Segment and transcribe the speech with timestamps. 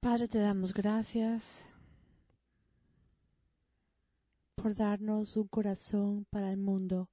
[0.00, 1.42] Padre, te damos gracias
[4.54, 7.08] por darnos un corazón para el mundo,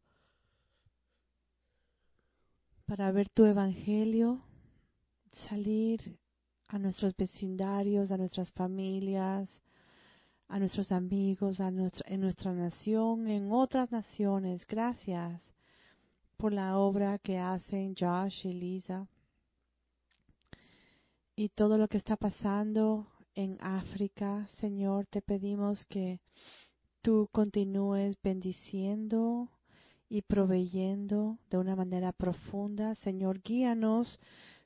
[2.85, 4.39] para ver tu evangelio
[5.49, 6.19] salir
[6.67, 9.49] a nuestros vecindarios, a nuestras familias,
[10.47, 14.63] a nuestros amigos, a nuestra, en nuestra nación, en otras naciones.
[14.67, 15.41] Gracias
[16.37, 19.07] por la obra que hacen Josh y Lisa
[21.35, 24.47] y todo lo que está pasando en África.
[24.59, 26.19] Señor, te pedimos que
[27.01, 29.49] tú continúes bendiciendo
[30.07, 32.95] y proveyendo de una manera profunda.
[32.95, 34.19] Señor, guíanos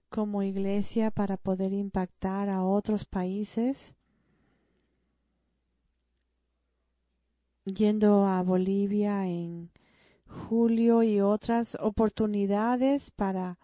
[0.10, 3.78] como iglesia para poder impactar a otros países.
[7.66, 9.70] Yendo a Bolivia en
[10.48, 13.58] julio y otras oportunidades para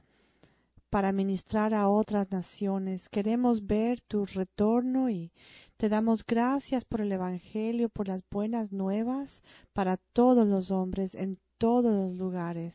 [0.95, 3.09] para ministrar a otras naciones.
[3.09, 5.30] Queremos ver tu retorno y
[5.76, 9.30] te damos gracias por el Evangelio, por las buenas nuevas
[9.73, 12.73] para todos los hombres en todos los lugares.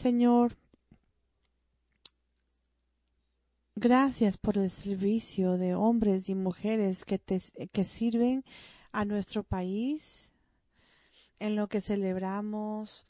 [0.00, 0.56] Señor,
[3.74, 8.44] gracias por el servicio de hombres y mujeres que, te, que sirven
[8.92, 10.00] a nuestro país
[11.40, 13.08] en lo que celebramos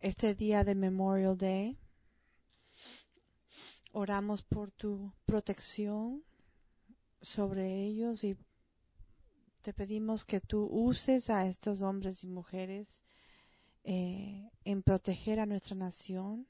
[0.00, 1.78] este día de Memorial Day.
[4.00, 6.22] Oramos por tu protección
[7.20, 8.36] sobre ellos y
[9.62, 12.86] te pedimos que tú uses a estos hombres y mujeres
[13.82, 16.46] eh, en proteger a nuestra nación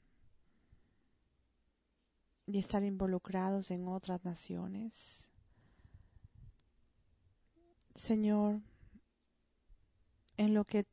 [2.45, 4.93] y estar involucrados en otras naciones.
[8.05, 8.61] Señor,
[10.37, 10.85] en lo que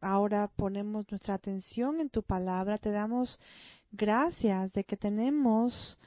[0.00, 3.40] ahora ponemos nuestra atención en tu palabra, te damos
[3.96, 5.98] gracias de que tenemos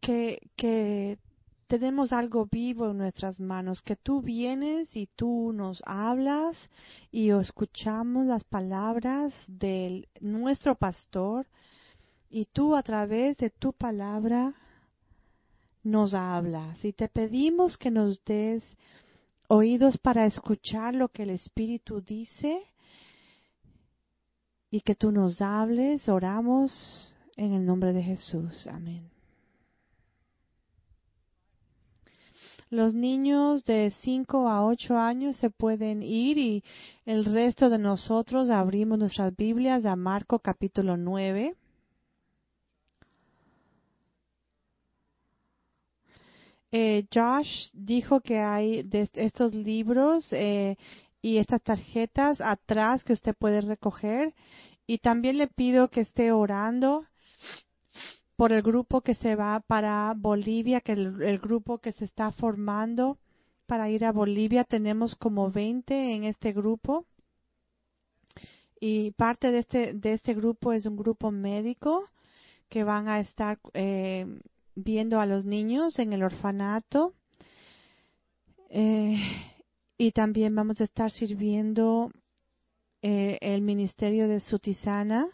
[0.00, 1.18] que, que
[1.66, 6.56] tenemos algo vivo en nuestras manos, que tú vienes y tú nos hablas
[7.12, 11.46] y escuchamos las palabras de nuestro pastor
[12.28, 14.54] y tú a través de tu palabra
[15.82, 16.84] nos hablas.
[16.84, 18.64] Y te pedimos que nos des
[19.48, 22.62] oídos para escuchar lo que el Espíritu dice
[24.70, 26.08] y que tú nos hables.
[26.08, 28.66] Oramos en el nombre de Jesús.
[28.66, 29.10] Amén.
[32.70, 36.62] Los niños de 5 a 8 años se pueden ir y
[37.04, 41.56] el resto de nosotros abrimos nuestras Biblias a Marco capítulo 9.
[46.72, 50.76] Eh, Josh dijo que hay de estos libros eh,
[51.22, 54.34] y estas tarjetas atrás que usted puede recoger.
[54.86, 57.06] Y también le pido que esté orando
[58.36, 62.32] por el grupo que se va para Bolivia, que el, el grupo que se está
[62.32, 63.18] formando
[63.66, 64.64] para ir a Bolivia.
[64.64, 67.06] Tenemos como 20 en este grupo.
[68.80, 72.08] Y parte de este, de este grupo es un grupo médico
[72.70, 74.26] que van a estar eh,
[74.74, 77.12] viendo a los niños en el orfanato.
[78.70, 79.18] Eh,
[80.00, 82.10] y también vamos a estar sirviendo
[83.02, 85.28] eh, el ministerio de Sutisana.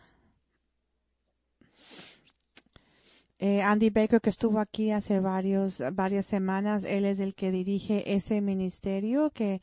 [3.38, 8.16] Eh, Andy Baker, que estuvo aquí hace varios, varias semanas, él es el que dirige
[8.16, 9.60] ese ministerio que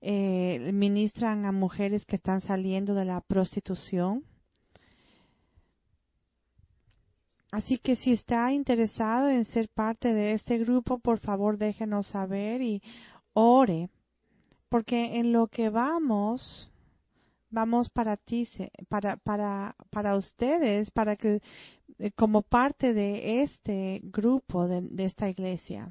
[0.00, 4.24] eh, ministran a mujeres que están saliendo de la prostitución.
[7.50, 12.62] Así que si está interesado en ser parte de este grupo, por favor déjenos saber
[12.62, 12.80] y
[13.34, 13.90] ore
[14.68, 16.70] porque en lo que vamos,
[17.50, 18.48] vamos para ti,
[18.88, 21.40] para, para, para ustedes, para que,
[21.98, 25.90] eh, como parte de este grupo, de, esta iglesia.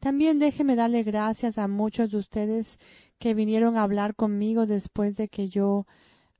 [0.00, 2.66] También déjeme darle gracias a muchos de ustedes
[3.18, 5.86] que vinieron a hablar conmigo después de que yo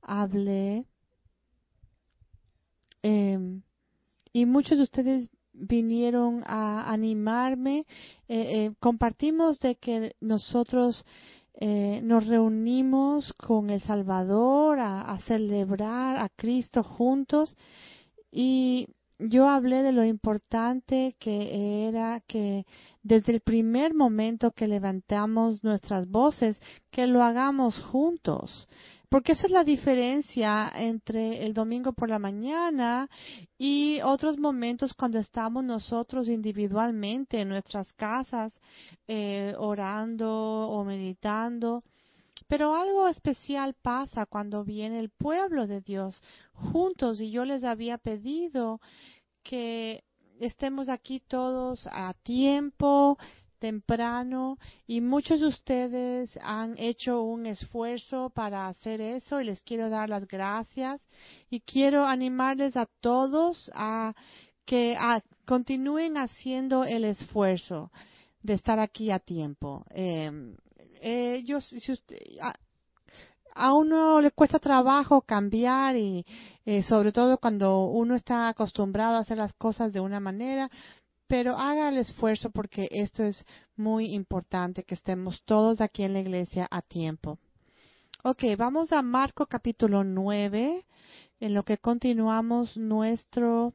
[0.01, 0.85] hablé.
[3.01, 3.61] Eh,
[4.33, 7.85] y muchos de ustedes vinieron a animarme.
[8.27, 11.05] Eh, eh, compartimos de que nosotros
[11.55, 17.55] eh, nos reunimos con el Salvador a, a, celebrar a Cristo juntos
[18.31, 18.87] y
[19.19, 22.65] yo hablé de lo importante que era que
[23.01, 26.59] desde el primer momento que levantamos nuestras voces,
[26.91, 28.67] que lo hagamos juntos.
[29.15, 33.09] Porque esa es la diferencia entre el domingo por la mañana
[33.57, 38.51] y otros momentos cuando estamos nosotros individualmente en nuestras casas
[39.07, 41.81] eh, orando o meditando.
[42.49, 46.21] Pero algo especial pasa cuando viene el pueblo de Dios
[46.51, 48.81] juntos y yo les había pedido
[49.41, 50.03] que
[50.41, 53.17] estemos aquí todos a tiempo,
[53.55, 54.57] temprano
[54.87, 60.09] y muchos de ustedes han hecho un esfuerzo para hacer eso y les quiero dar
[60.09, 61.01] las gracias
[61.49, 64.13] y quiero animarles a todos a
[64.65, 64.97] que
[65.45, 67.91] continúen haciendo el esfuerzo
[68.41, 69.85] de estar aquí a tiempo.
[69.89, 70.55] Em,
[71.01, 72.17] eh, si usted,
[73.55, 76.25] a, uno le cuesta trabajo cambiar y
[76.65, 80.69] eh, sobre todo cuando uno está acostumbrado a hacer las cosas de una manera,
[81.27, 83.45] pero haga el esfuerzo porque esto es
[83.75, 87.39] muy importante que estemos todos aquí en la iglesia a tiempo.
[88.23, 90.85] Ok, vamos a Marco capítulo 9,
[91.39, 93.73] en lo que continuamos nuestro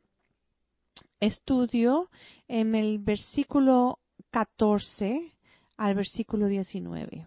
[1.20, 2.10] estudio
[2.48, 3.98] en el versículo
[4.30, 5.32] 14
[5.76, 7.26] al versículo 19.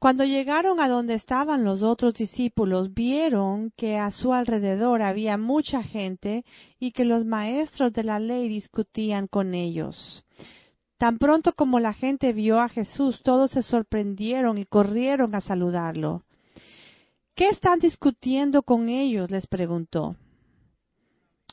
[0.00, 5.82] Cuando llegaron a donde estaban los otros discípulos, vieron que a su alrededor había mucha
[5.82, 6.46] gente
[6.78, 10.24] y que los maestros de la ley discutían con ellos.
[10.96, 16.22] Tan pronto como la gente vio a Jesús, todos se sorprendieron y corrieron a saludarlo.
[17.34, 19.30] ¿Qué están discutiendo con ellos?
[19.30, 20.16] les preguntó.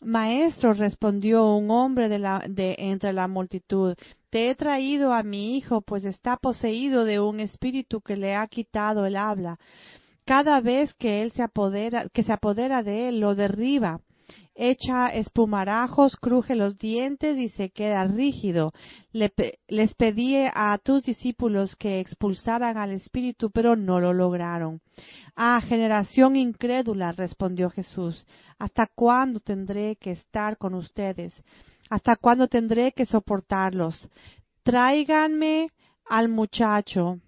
[0.01, 3.93] Maestro, respondió un hombre de, de entre la multitud,
[4.29, 8.47] te he traído a mi hijo, pues está poseído de un espíritu que le ha
[8.47, 9.59] quitado el habla.
[10.25, 14.01] Cada vez que él se apodera, que se apodera de él, lo derriba
[14.57, 18.73] echa espumarajos, cruje los dientes y se queda rígido.
[19.11, 24.81] les pedí a tus discípulos que expulsaran al espíritu, pero no lo lograron.
[25.35, 28.25] Ah, generación incrédula, respondió Jesús,
[28.57, 31.33] ¿hasta cuándo tendré que estar con ustedes?
[31.89, 34.07] ¿Hasta cuándo tendré que soportarlos?
[34.63, 35.69] Tráiganme
[36.05, 37.19] al muchacho.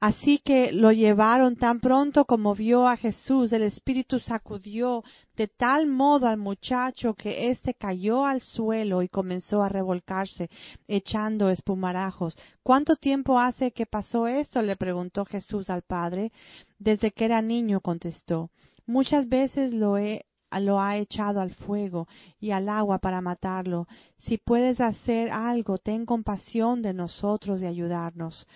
[0.00, 5.04] Así que lo llevaron tan pronto como vio a Jesús, el Espíritu sacudió
[5.36, 10.48] de tal modo al muchacho que éste cayó al suelo y comenzó a revolcarse,
[10.88, 12.34] echando espumarajos.
[12.62, 14.62] ¿Cuánto tiempo hace que pasó esto?
[14.62, 16.32] le preguntó Jesús al Padre.
[16.78, 18.48] Desde que era niño, contestó.
[18.86, 20.24] Muchas veces lo he
[20.58, 22.08] lo ha echado al fuego
[22.40, 23.86] y al agua para matarlo.
[24.18, 28.48] Si puedes hacer algo, ten compasión de nosotros y ayudarnos.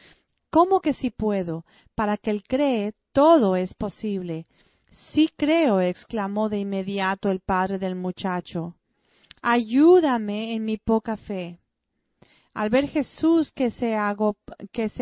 [0.50, 1.64] ¿Cómo que si puedo?
[1.94, 4.46] Para que él cree, todo es posible.
[5.12, 8.74] Sí creo, exclamó de inmediato el padre del muchacho.
[9.42, 11.58] Ayúdame en mi poca fe.
[12.54, 13.96] Al ver Jesús que se,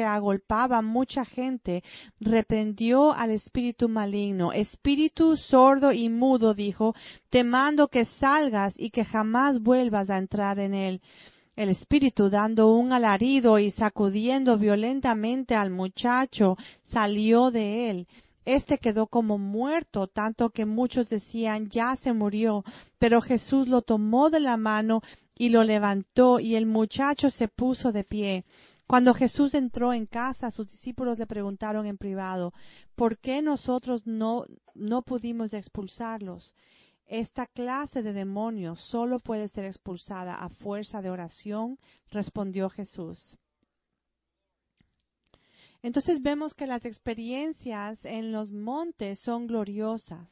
[0.05, 1.85] agolpaba mucha gente,
[2.19, 4.55] reprendió al espíritu maligno.
[4.55, 6.95] Espíritu sordo y mudo, dijo,
[7.29, 11.03] te mando que salgas y que jamás vuelvas a entrar en él.
[11.55, 18.07] El espíritu, dando un alarido y sacudiendo violentamente al muchacho, salió de él.
[18.45, 22.65] Este quedó como muerto, tanto que muchos decían ya se murió,
[22.99, 25.01] pero Jesús lo tomó de la mano
[25.37, 28.45] y lo levantó, y el muchacho se puso de pie.
[28.87, 32.53] Cuando Jesús entró en casa, sus discípulos le preguntaron en privado,
[32.95, 36.53] ¿por qué nosotros no, no pudimos expulsarlos?
[37.07, 41.79] Esta clase de demonios solo puede ser expulsada a fuerza de oración,
[42.11, 43.39] respondió Jesús.
[45.83, 50.29] Entonces vemos que las experiencias en los montes son gloriosas,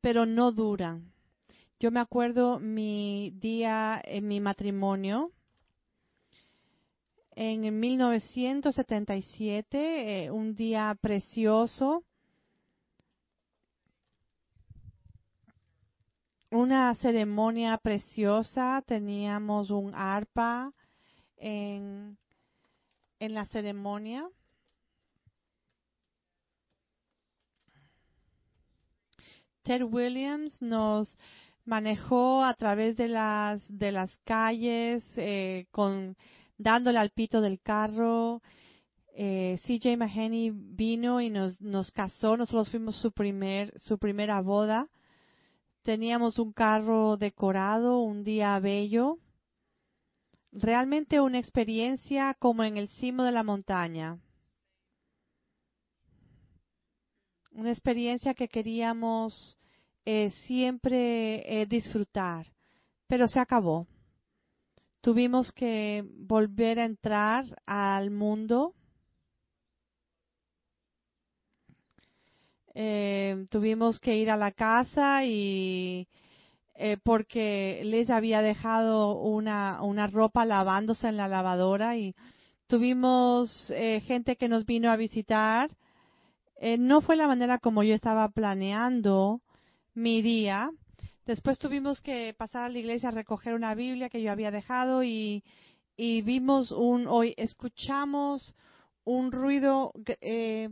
[0.00, 1.12] pero no duran.
[1.78, 5.32] Yo me acuerdo mi día en mi matrimonio,
[7.34, 12.04] en 1977, eh, un día precioso.
[16.52, 20.72] una ceremonia preciosa, teníamos un arpa
[21.38, 22.18] en,
[23.18, 24.28] en la ceremonia.
[29.62, 31.16] Ted Williams nos
[31.64, 36.16] manejó a través de las de las calles eh, con
[36.58, 38.42] dándole al pito del carro.
[39.14, 42.36] Eh, CJ Mahoney vino y nos nos casó.
[42.36, 44.88] Nosotros fuimos su primer su primera boda.
[45.82, 49.18] Teníamos un carro decorado, un día bello,
[50.52, 54.18] realmente una experiencia como en el cimo de la montaña.
[57.54, 59.58] Una experiencia que queríamos
[60.06, 62.46] eh, siempre eh, disfrutar,
[63.06, 63.86] pero se acabó.
[65.02, 68.74] Tuvimos que volver a entrar al mundo
[72.74, 76.08] eh, tuvimos que ir a la casa y
[76.74, 82.14] eh, porque les había dejado una, una ropa lavándose en la lavadora y
[82.66, 83.70] tuvimos
[84.06, 85.70] gente que nos vino a visitar.
[86.64, 89.40] Eh, no fue la manera como yo estaba planeando
[89.94, 90.70] mi día.
[91.26, 95.02] después tuvimos que pasar a la iglesia a recoger una Biblia que yo había dejado
[95.02, 95.42] y,
[95.96, 98.54] y vimos un, hoy escuchamos
[99.02, 100.68] un ruido eh,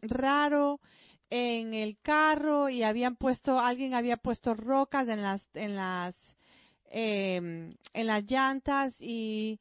[0.00, 0.80] raro
[1.28, 6.16] en el carro y habían puesto, alguien había puesto rocas en las, en las,
[6.86, 9.60] em, en las llantas y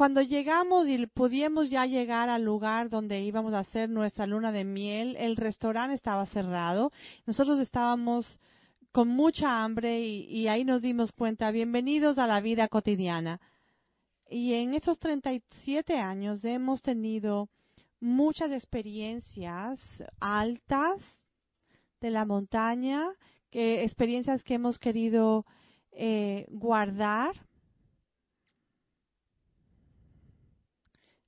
[0.00, 4.64] cuando llegamos y pudimos ya llegar al lugar donde íbamos a hacer nuestra luna de
[4.64, 6.90] miel, el restaurante estaba cerrado.
[7.26, 8.40] Nosotros estábamos
[8.92, 13.42] con mucha hambre y, y ahí nos dimos cuenta, bienvenidos a la vida cotidiana.
[14.26, 17.50] Y en estos 37 años hemos tenido
[18.00, 19.78] muchas experiencias
[20.18, 20.96] altas
[22.00, 23.04] de la montaña,
[23.50, 25.44] que, experiencias que hemos querido
[25.92, 27.34] eh, guardar,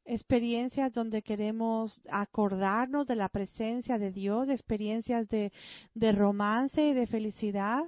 [0.05, 5.53] experiencias donde queremos acordarnos de la presencia de Dios, experiencias de,
[6.13, 7.85] romance y de felicidad.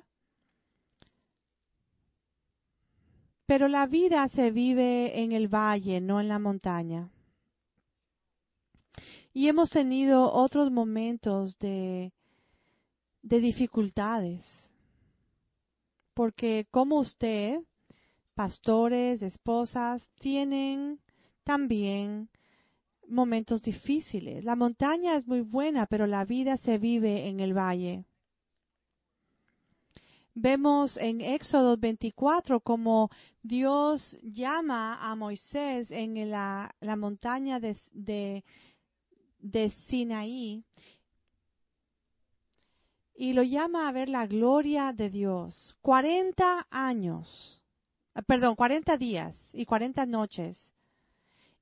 [3.47, 7.11] Pero la vida se vive en el valle, no en la montaña.
[9.33, 12.13] Y hemos tenido otros momentos de,
[13.23, 14.43] de dificultades.
[16.15, 17.59] Porque como usted,
[18.35, 21.01] pastores, esposas, tienen
[21.45, 22.29] también
[23.09, 24.45] momentos difíciles.
[24.45, 28.05] La montaña es muy buena, pero la vida se vive en el valle.
[30.35, 33.09] Vemos en Éxodo 24 como
[33.43, 37.77] Dios llama a Moisés en la, montaña de,
[39.39, 40.65] de Sinaí
[43.17, 45.77] y lo llama a ver la gloria de Dios.
[45.83, 47.63] 40 años,
[48.27, 50.74] perdón, 40 días y 40 noches.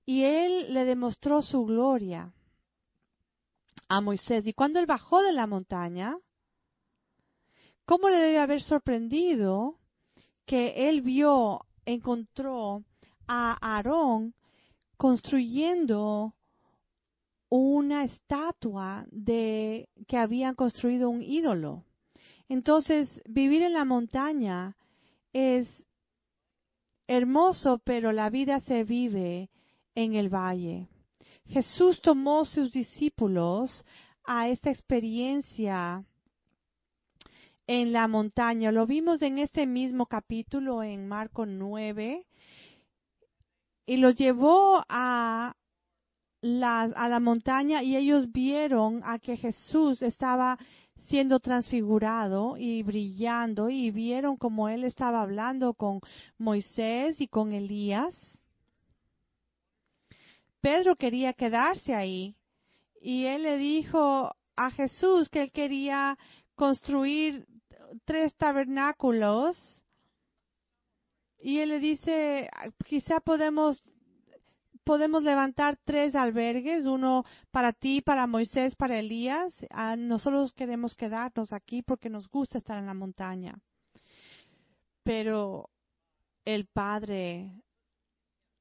[0.05, 2.33] Y él le demostró su gloria
[3.89, 4.47] a Moisés.
[4.47, 6.17] Y cuando él bajó de la montaña,
[7.85, 9.79] ¿cómo le debe haber sorprendido
[10.47, 12.85] que él vio, encontró
[13.27, 14.35] a Aarón
[14.97, 16.35] construyendo
[17.49, 21.85] una estatua de que habían construido un ídolo.
[22.49, 24.77] Entonces, vivir en la montaña
[25.33, 25.69] es
[27.07, 29.51] hermoso, pero la vida se vive
[29.95, 30.89] en el valle.
[31.47, 33.85] Jesús tomó sus discípulos
[34.25, 36.05] a esta experiencia
[37.67, 38.73] en la montaña.
[38.73, 42.27] Lo vimos en este mismo capítulo en Marco 9
[43.87, 45.57] y los llevó a
[46.43, 50.59] a la montaña y ellos vieron a que Jesús estaba
[51.07, 56.01] siendo transfigurado y brillando y vieron como él estaba hablando con
[56.39, 58.15] Moisés y con Elías.
[60.63, 62.37] Pedro quería quedarse ahí
[63.01, 66.17] y él le dijo a Jesús que él quería
[66.55, 67.47] construir
[68.05, 69.57] tres tabernáculos
[71.41, 72.49] y él le dice,
[72.85, 73.83] quizá podemos
[74.85, 79.55] podemos levantar tres albergues, uno para ti, para Moisés, para Elías.
[79.71, 83.59] Ah, nosotros queremos quedarnos aquí porque nos gusta estar en la montaña.
[85.03, 85.71] Pero
[86.45, 87.53] el padre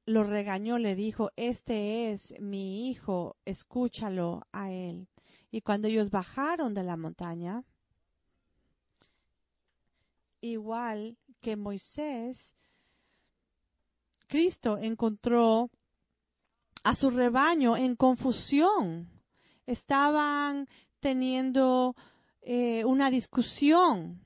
[0.06, 5.08] lo regañó, le dijo, este es mi hijo, escúchalo a él.
[5.50, 7.62] Y cuando ellos bajaron de la montaña,
[10.40, 12.54] igual que Moisés,
[14.26, 15.70] Cristo encontró
[16.82, 19.08] a su rebaño en confusión.
[19.66, 20.66] Estaban
[21.00, 21.94] teniendo
[22.40, 24.20] eh, una discusión.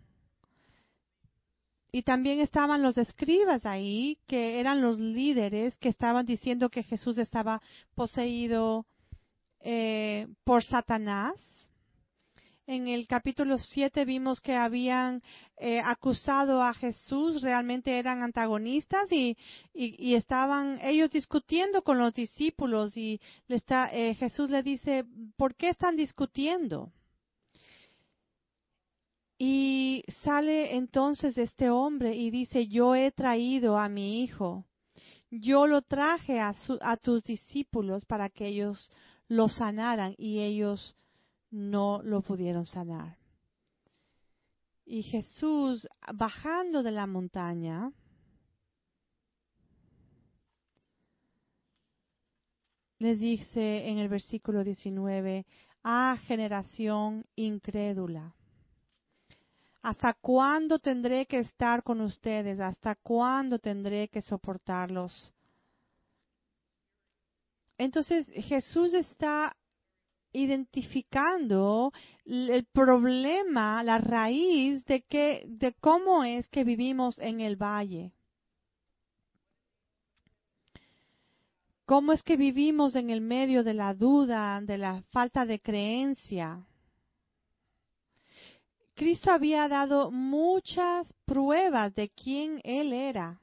[1.93, 7.19] Y también estaban los escribas ahí, que eran los líderes que estaban diciendo que Jesús
[7.19, 7.63] estaba
[7.95, 8.87] poseído
[9.61, 11.35] eh, por Satanás
[12.67, 15.23] en el capítulo 7 vimos que habían
[15.57, 19.37] eh, acusado a Jesús, realmente eran antagonistas y,
[19.73, 25.05] y, estaban ellos discutiendo con los discípulos y le está, eh, Jesús le dice,
[25.37, 26.91] ¿por qué están discutiendo?
[29.39, 34.65] Y sale entonces este hombre y dice, yo he traído a mi hijo,
[35.31, 38.91] yo lo traje a, a tus discípulos para que ellos
[39.29, 40.97] lo sanaran y ellos
[41.51, 43.19] no lo pudieron sanar.
[44.87, 47.93] Y Jesús, bajando de la montaña,
[52.99, 55.45] les dice en el versículo 19,
[55.83, 58.35] ah, generación incrédula,
[59.87, 62.59] ¿hasta cuándo tendré que estar con ustedes?
[62.59, 65.33] ¿Hasta cuándo tendré que soportarlos?
[67.79, 69.57] Entonces Jesús está
[70.33, 71.93] identificando
[72.25, 75.05] el problema, la raíz de
[75.47, 78.13] de cómo es que vivimos en el valle.
[81.85, 86.67] ¿Cómo es que vivimos en el medio de la duda, de la falta de creencia?
[88.97, 93.43] Cristo había dado muchas pruebas de quién Él era.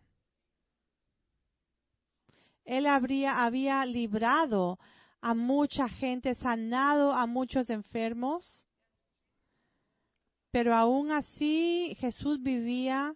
[2.65, 4.79] Él habría, había librado
[5.21, 8.65] a mucha gente, sanado a muchos enfermos,
[10.49, 13.15] pero aún así Jesús vivía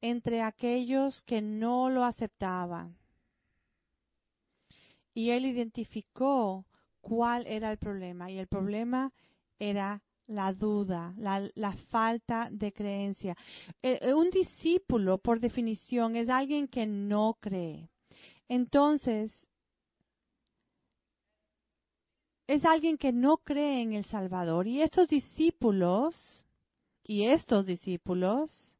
[0.00, 2.96] entre aquellos que no lo aceptaban.
[5.14, 6.66] Y él identificó
[7.00, 9.12] cuál era el problema, y el problema
[9.60, 13.36] era la duda, la, falta de creencia.
[13.82, 17.88] Eh, eh, un discípulo, por definición, es alguien que no cree.
[18.48, 19.32] Entonces,
[22.46, 24.66] es alguien que no cree en el Salvador.
[24.66, 26.44] Y estos discípulos,
[27.02, 28.76] y estos discípulos,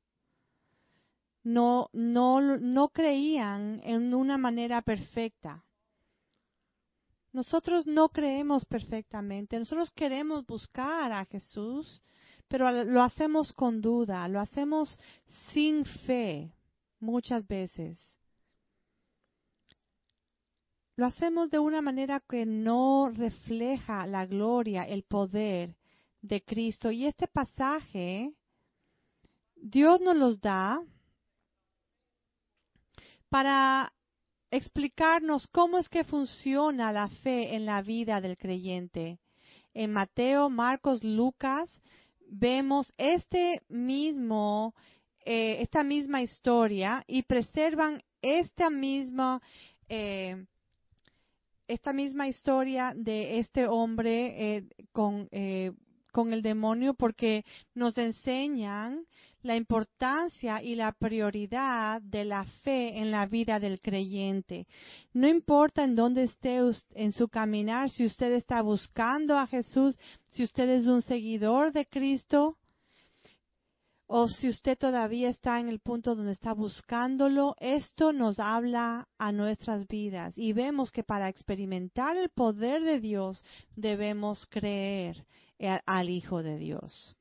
[1.43, 5.65] no, no, no creían en una manera perfecta.
[7.37, 9.59] Nosotros no creemos perfectamente.
[9.59, 12.03] Nosotros queremos buscar a Jesús,
[12.49, 14.99] pero lo hacemos con duda, lo hacemos
[15.53, 16.53] sin fe
[16.99, 17.99] muchas veces
[20.97, 25.77] lo hacemos de una manera que no refleja la gloria, el poder
[26.23, 26.91] de Cristo.
[26.91, 28.33] Y este pasaje,
[29.55, 30.83] Dios nos los da
[33.29, 33.93] para
[34.57, 39.19] explicarnos cómo es que funciona la fe en la vida del creyente.
[39.75, 41.71] En Mateo, Marcos, Lucas,
[42.29, 44.75] vemos este mismo,
[45.25, 49.41] eh, esta misma historia y preservan esta misma
[49.89, 50.47] eh,
[51.69, 55.73] esta misma historia de este hombre eh, con, eh,
[56.17, 57.45] con el demonio porque
[57.75, 59.05] nos enseñan
[59.43, 64.67] la importancia y la prioridad de la fe en la vida del creyente.
[65.13, 66.59] No importa en dónde esté
[66.95, 69.99] en su caminar, si usted está buscando a Jesús,
[70.31, 72.57] si usted es un seguidor de Cristo,
[74.07, 79.33] o si usted todavía está en el punto donde está buscándolo, esto nos habla a
[79.33, 85.27] nuestras vidas y vemos que para experimentar el poder de Dios debemos creer
[85.59, 87.17] al Hijo de Dios.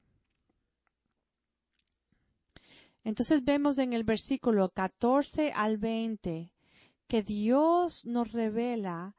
[3.04, 6.52] Entonces vemos en el versículo 14 al 20
[7.08, 9.16] que Dios nos revela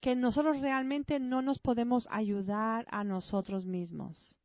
[0.00, 4.36] que nosotros realmente no nos podemos ayudar a nosotros mismos.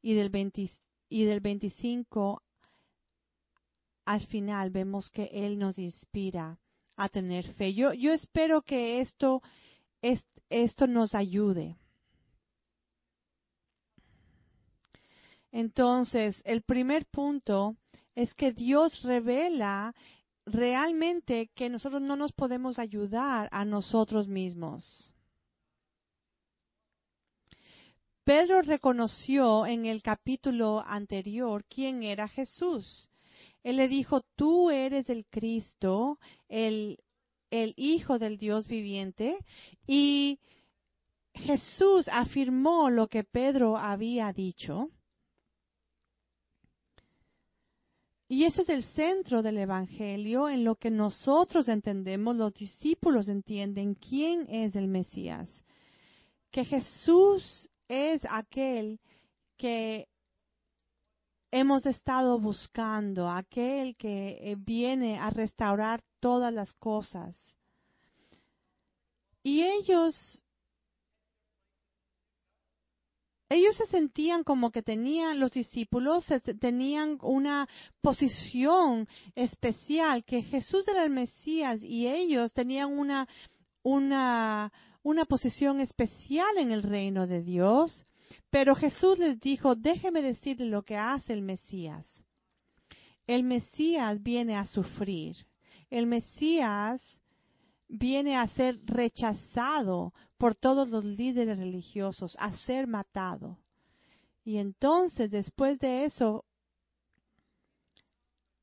[0.00, 0.70] Y del 20,
[1.08, 2.42] y del 25
[4.04, 6.60] al final vemos que Él nos inspira
[6.96, 7.74] a tener fe.
[7.74, 9.42] Yo, yo espero que esto,
[10.48, 11.76] esto nos ayude.
[15.52, 17.76] Entonces, el primer punto
[18.14, 19.94] es que Dios revela
[20.46, 25.12] realmente que nosotros no nos podemos ayudar a nosotros mismos.
[28.24, 33.08] Pedro reconoció en el capítulo anterior quién era Jesús.
[33.62, 36.98] Él le dijo, tú eres el Cristo, el,
[37.50, 39.38] el Hijo del Dios viviente,
[39.86, 40.40] y
[41.34, 44.90] Jesús afirmó lo que Pedro había dicho.
[48.28, 53.94] Y eso es el centro del Evangelio en lo que nosotros entendemos, los discípulos entienden
[53.94, 55.48] quién es el Mesías.
[56.50, 58.98] Que Jesús es aquel
[59.56, 60.08] que
[61.52, 67.36] hemos estado buscando, aquel que eh, viene a restaurar todas las cosas.
[69.44, 70.44] Y ellos,
[73.48, 76.26] ellos se sentían como que tenían, los discípulos
[76.60, 77.68] tenían una
[78.00, 83.28] posición especial, que Jesús era el Mesías y ellos tenían una,
[83.82, 88.04] una, una posición especial en el reino de Dios,
[88.50, 92.04] pero Jesús les dijo, déjeme decirle lo que hace el Mesías.
[93.26, 95.36] El Mesías viene a sufrir.
[95.90, 97.00] El Mesías
[97.88, 103.58] viene a ser rechazado por todos los líderes religiosos, a ser matado.
[104.44, 106.44] Y entonces, después de eso,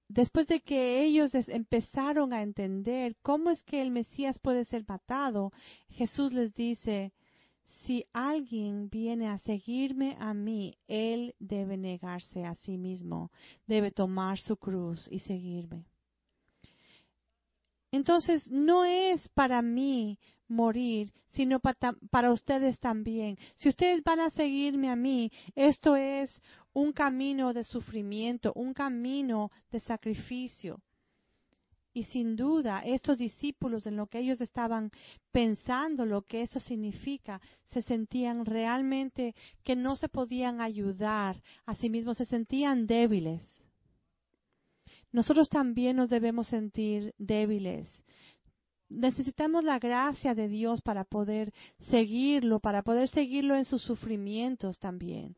[0.07, 5.51] después de que ellos empezaron a entender cómo es que el Mesías puede ser matado,
[5.89, 7.11] Jesús les dice,
[7.85, 13.31] si alguien viene a seguirme a mí, él debe negarse a sí mismo,
[13.67, 15.85] debe tomar su cruz y seguirme.
[17.93, 23.37] Entonces, no es para mí morir, sino para, para, ustedes también.
[23.55, 26.41] Si ustedes van a seguirme a mí, esto es
[26.73, 30.81] un camino de sufrimiento, un camino de sacrificio.
[31.93, 34.89] Y sin duda, estos discípulos, en lo que ellos estaban
[35.31, 41.91] pensando, lo que eso significa, se sentían realmente que no se podían ayudar a sí
[41.91, 43.52] mismos, se sentían débiles.
[45.13, 47.87] Nosotros también nos debemos sentir débiles.
[48.89, 51.53] Necesitamos la gracia de Dios para poder
[51.91, 55.35] seguirlo, para poder seguirlo en sus sufrimientos también.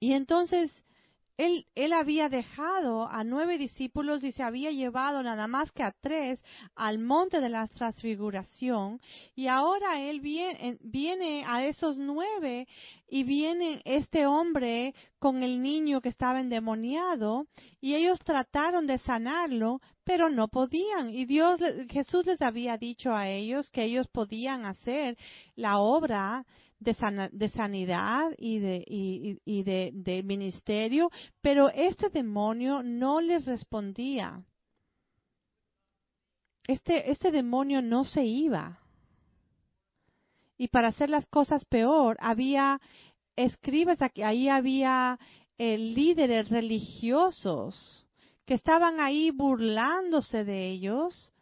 [0.00, 0.72] Y entonces
[1.44, 5.92] él, él, había dejado a nueve discípulos y se había llevado nada más que a
[6.00, 6.42] tres
[6.74, 9.00] al monte de la transfiguración.
[9.34, 12.66] Y ahora él viene, viene, a esos nueve
[13.08, 17.46] y viene este hombre con el niño que estaba endemoniado
[17.80, 21.10] y ellos trataron de sanarlo pero no podían.
[21.10, 25.16] Y Dios Jesús les había dicho a ellos que ellos podían hacer
[25.54, 26.44] la obra
[26.82, 34.44] de, sanidad y, de, y, de, ministerio, pero este demonio no les respondía.
[36.66, 38.78] Este, este demonio no se iba.
[40.58, 42.80] Y para hacer las cosas peor, había
[43.36, 45.18] escribas, ahí había
[45.58, 48.06] eh, líderes religiosos
[48.44, 51.32] que estaban ahí burlándose de ellos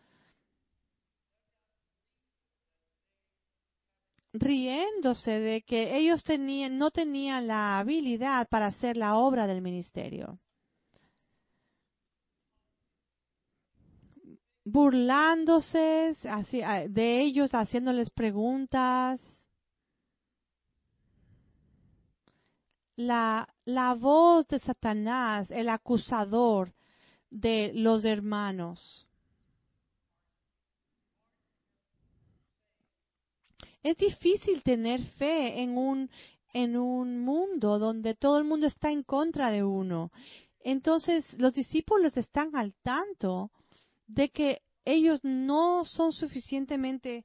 [4.33, 10.39] riéndose de que ellos tenían, no tenían la habilidad para hacer la obra del ministerio.
[14.71, 16.17] burlándose
[16.89, 19.21] de ellos, haciéndoles preguntas.
[22.97, 26.73] La, la voz de Satanás, el acusador
[27.31, 29.09] de los hermanos.
[33.83, 36.11] Es difícil tener fe en un,
[36.53, 40.11] en un mundo donde todo el mundo está en contra de uno.
[40.61, 43.51] Entonces los discípulos están al tanto
[44.07, 47.25] de que ellos no son suficientemente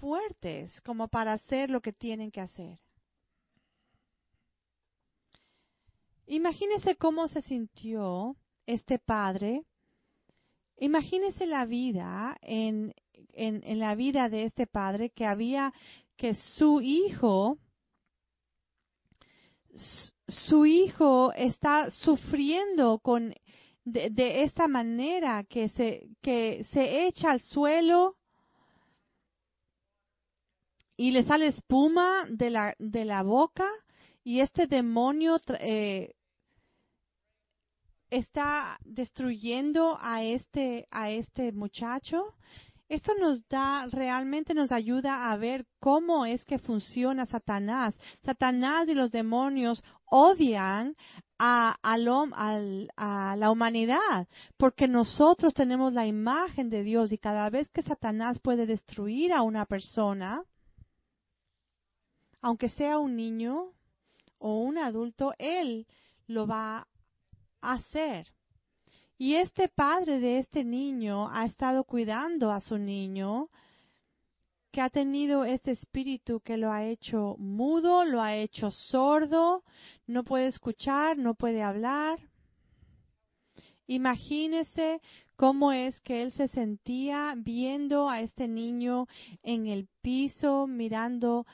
[0.00, 2.78] fuertes como para hacer lo que tienen que hacer.
[6.26, 8.36] Imagínese cómo se sintió
[8.66, 9.64] este padre.
[10.78, 12.94] Imagínese la vida en,
[13.32, 15.72] en, la vida de este padre que había
[16.16, 17.58] que su hijo
[20.26, 23.34] su hijo está sufriendo con
[23.84, 28.16] de, esta manera que se que se echa al suelo
[30.96, 33.68] y le sale espuma de la de la boca
[34.24, 36.14] y este demonio eh,
[38.10, 42.34] está destruyendo a este a este muchacho
[42.88, 47.96] esto nos da, realmente nos ayuda a ver cómo es que funciona Satanás.
[48.22, 50.94] Satanás y los demonios odian
[51.38, 57.82] a, a, la humanidad, porque nosotros tenemos la imagen de Dios y cada vez que
[57.82, 60.42] Satanás puede destruir a una persona,
[62.40, 63.72] aunque sea un niño
[64.38, 65.86] o un adulto, él
[66.26, 66.86] lo va
[67.60, 68.28] a hacer.
[69.18, 73.48] Y este padre de este niño ha estado cuidando a su niño,
[74.70, 79.64] que ha tenido este espíritu que lo ha hecho mudo, lo ha hecho sordo,
[80.06, 82.18] no puede escuchar, no puede hablar.
[83.86, 85.00] Imagínese
[85.36, 89.06] cómo es que él se sentía viendo a este niño
[89.42, 91.46] en el piso, mirando,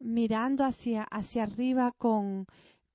[0.00, 2.46] mirando hacia, hacia arriba con,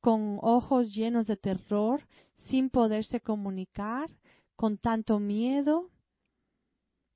[0.02, 2.06] con ojos llenos de terror,
[2.50, 4.10] sin poderse comunicar,
[4.56, 5.90] con tanto miedo.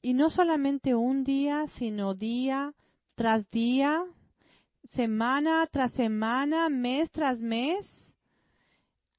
[0.01, 2.73] Y no solamente un día, sino día
[3.15, 4.03] tras día,
[4.91, 7.85] semana tras semana, mes tras mes,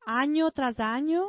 [0.06, 1.24] año tras año.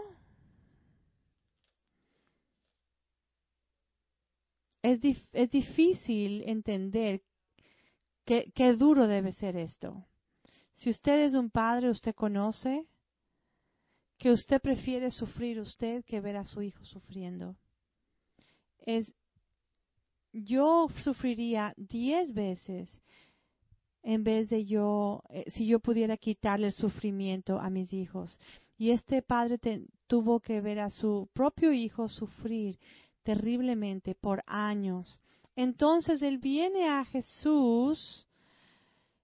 [4.82, 5.00] Es,
[5.32, 7.21] es difícil entender
[8.26, 10.06] qué, qué duro debe ser esto.
[10.74, 12.86] Si usted es un padre, usted conoce
[14.17, 17.56] que usted prefiere sufrir usted que ver a su hijo sufriendo.
[18.80, 19.12] Es,
[20.32, 22.89] yo sufriría diez veces
[24.04, 28.39] en vez de yo, eh, si yo pudiera quitarle el sufrimiento a mis hijos.
[28.78, 29.58] Y este padre
[30.08, 32.78] tuvo que ver a su propio hijo sufrir
[33.23, 35.19] terriblemente por años.
[35.56, 38.28] Entonces él viene a Jesús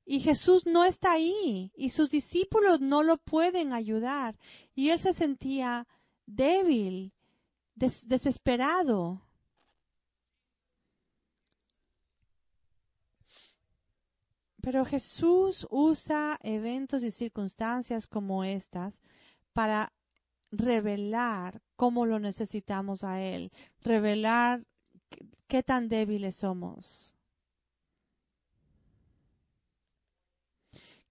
[0.05, 4.37] y Jesús no está ahí y sus discípulos no lo pueden ayudar.
[4.75, 5.87] Y él se sentía
[6.25, 7.13] débil
[7.75, 9.21] desesperado.
[14.61, 18.93] Pero Jesús usa eventos y circunstancias como estas
[19.53, 19.91] para
[20.51, 24.63] revelar cómo lo necesitamos a Él, revelar
[25.47, 27.10] qué tan débiles somos.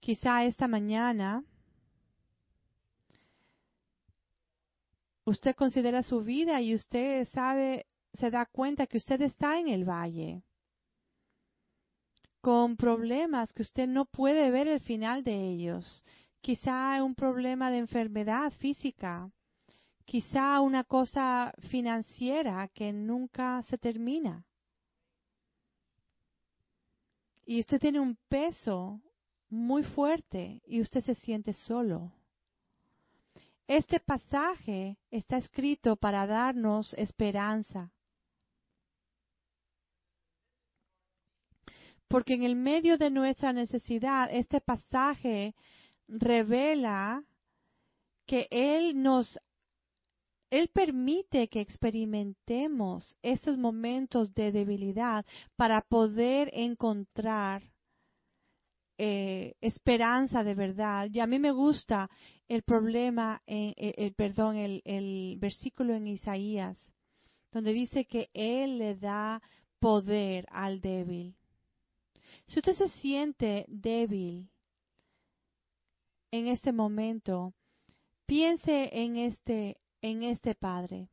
[0.01, 1.45] Quizá esta mañana
[5.25, 9.85] usted considera su vida y usted sabe, se da cuenta que usted está en el
[9.85, 10.43] valle
[12.41, 16.03] con problemas que usted no puede ver el final de ellos.
[16.41, 19.31] Quizá un problema de enfermedad física,
[20.07, 24.47] quizá una cosa financiera que nunca se termina.
[27.45, 29.01] Y usted tiene un peso
[29.51, 32.13] muy fuerte y usted se siente solo.
[33.67, 37.93] Este pasaje está escrito para darnos esperanza.
[42.09, 45.55] Porque en el medio de nuestra necesidad, este pasaje
[46.09, 47.23] revela
[48.27, 49.39] que Él nos,
[50.51, 57.63] Él permite que experimentemos estos momentos de debilidad para poder encontrar
[59.03, 61.09] eh, esperanza de verdad.
[61.11, 62.11] Y a mí me gusta
[62.49, 66.77] el problema, el, el perdón, el, el versículo en Isaías,
[67.51, 69.41] donde dice que Él le da
[69.79, 71.35] poder al débil.
[72.47, 74.51] Si usted se siente débil
[76.31, 77.55] en este momento,
[78.27, 81.09] piense en este, en este Padre.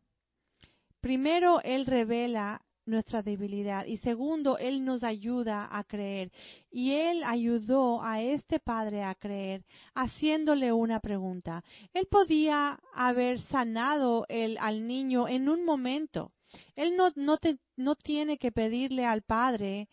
[1.00, 3.86] Primero, Él revela nuestra debilidad.
[3.86, 6.32] Y segundo, Él nos ayuda a creer.
[6.72, 11.64] Y Él ayudó a este padre a creer haciéndole una pregunta.
[11.94, 16.32] Él podía haber sanado el, al niño en un momento.
[16.76, 17.38] Él no, no,
[17.76, 19.90] no tiene que pedirle al padre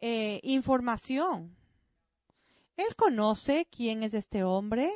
[0.00, 1.56] eh, información.
[2.76, 4.90] Él conoce quién es este hombre,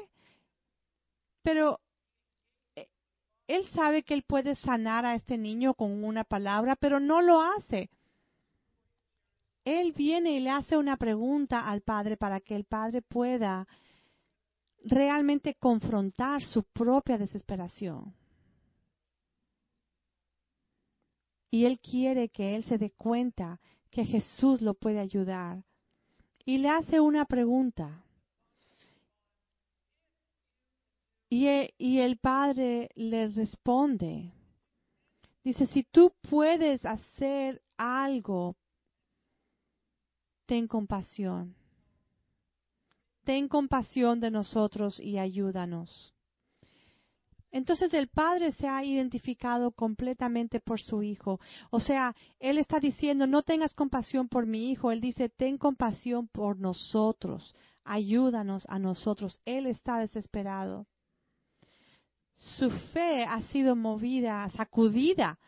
[1.42, 1.80] pero
[3.48, 7.40] él sabe que él puede sanar a este niño con una palabra, pero no lo
[7.40, 7.88] hace.
[9.64, 13.66] Él viene y le hace una pregunta al padre para que el padre pueda
[14.84, 18.14] realmente confrontar su propia desesperación.
[21.50, 25.64] Y él quiere que él se dé cuenta que Jesús lo puede ayudar.
[26.44, 28.04] Y le hace una pregunta.
[31.30, 34.32] E, y, el padre le responde,
[35.44, 38.56] dice, si tú puedes hacer algo,
[40.46, 41.54] ten compasión.
[43.24, 46.14] Ten compasión de nosotros y ayúdanos.
[47.50, 51.40] Entonces el padre se ha identificado completamente por su hijo.
[51.70, 54.92] O sea, él está diciendo, no tengas compasión por mi hijo.
[54.92, 57.54] Él dice, ten compasión por nosotros.
[57.84, 59.40] Ayúdanos a nosotros.
[59.44, 60.86] Él está desesperado
[62.38, 65.38] su fe ha sido movida, sacudida,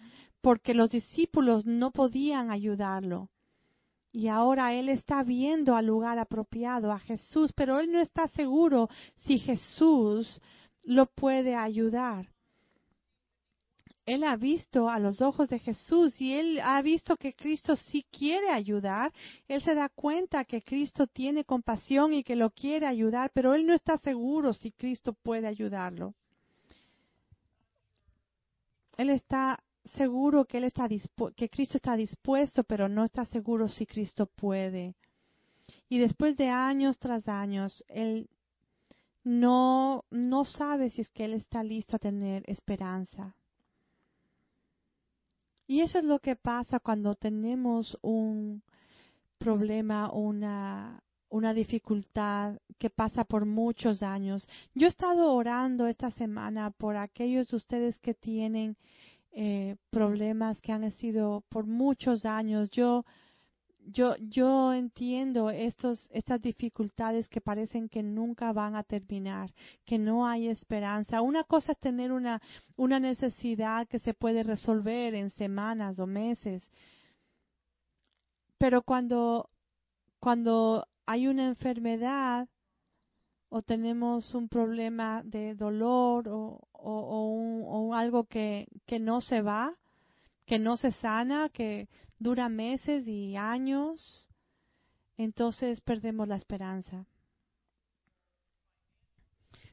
[0.40, 3.28] porque los discípulos no podían ayudarlo.
[4.12, 8.88] Y ahora él está viendo al lugar apropiado, a Jesús, pero él no está seguro
[9.24, 10.40] si Jesús
[10.82, 12.28] lo puede ayudar.
[14.04, 18.04] Él ha visto a los ojos de Jesús y él ha visto que Cristo sí
[18.10, 19.12] quiere ayudar.
[19.46, 23.64] Él se da cuenta que Cristo tiene compasión y que lo quiere ayudar, pero él
[23.64, 26.14] no está seguro si Cristo puede ayudarlo.
[29.00, 29.58] Él está
[29.94, 30.86] seguro que, él está
[31.34, 34.94] que Cristo está dispuesto, pero no está seguro si Cristo puede.
[35.88, 38.28] Y después de años tras años, él
[39.24, 43.34] no, no sabe si es que él está listo a tener esperanza.
[45.66, 48.62] Y eso es lo que pasa cuando tenemos un
[49.38, 54.48] problema, una, una dificultad que pasa por muchos años.
[54.74, 58.76] Yo he estado orando esta semana por aquellos de ustedes que tienen
[59.32, 62.68] eh, problemas que han sido por muchos años.
[62.70, 63.04] Yo,
[63.86, 69.52] yo, yo entiendo estos, estas dificultades que parecen que nunca van a terminar,
[69.84, 71.22] que no hay esperanza.
[71.22, 72.42] Una cosa es tener una,
[72.76, 76.68] una necesidad que se puede resolver en semanas o meses,
[78.58, 79.48] pero cuando,
[80.18, 82.48] cuando hay una enfermedad
[83.48, 88.68] o tenemos un problema de dolor o, algo que,
[89.00, 89.74] no se va,
[90.46, 91.88] que no se sana, que
[92.20, 94.28] dura meses y años,
[95.16, 97.04] entonces perdemos la esperanza.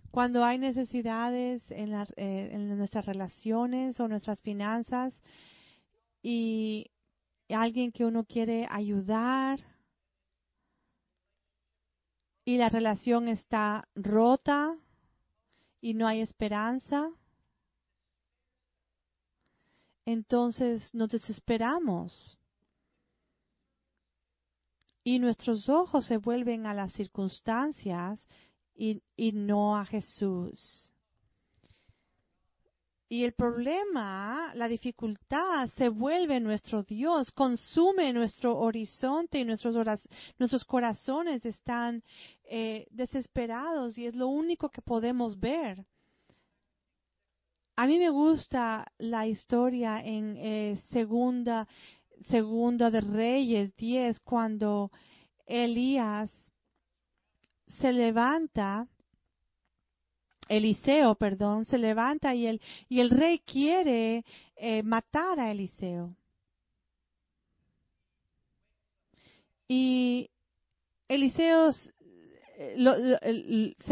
[0.10, 5.14] cuando hay necesidades en, eh, en nuestras relaciones o nuestras finanzas
[6.24, 6.90] y
[7.50, 9.60] alguien que uno quiere ayudar
[12.48, 14.74] y la relación está rota
[15.82, 17.12] y no hay esperanza,
[20.06, 22.38] entonces nos desesperamos
[25.04, 28.18] y nuestros ojos se vuelven a las circunstancias
[28.74, 30.94] y, y no a Jesús.
[33.10, 39.76] Y el problema, la dificultad, se vuelve nuestro Dios, consume nuestro horizonte y nuestros,
[40.38, 42.04] nuestros corazones están
[42.44, 45.86] eh, desesperados y es lo único que podemos ver.
[47.78, 51.66] A mí me gusta la historia en eh, segunda,
[52.28, 54.92] segunda de Reyes 10 cuando
[55.46, 56.30] Elías
[57.80, 58.88] se levanta
[60.50, 66.14] Eliseo, perdón, se levanta y el, y el rey quiere eh, matar a Eliseo.
[69.68, 70.30] Y
[71.08, 71.94] Eliseo se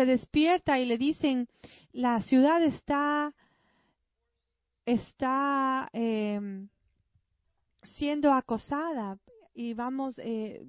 [0.05, 1.47] despierta y le dicen,
[1.91, 3.33] la ciudad está,
[4.85, 6.69] está em,
[7.97, 9.17] siendo acosada
[9.53, 10.65] y vamos, eh,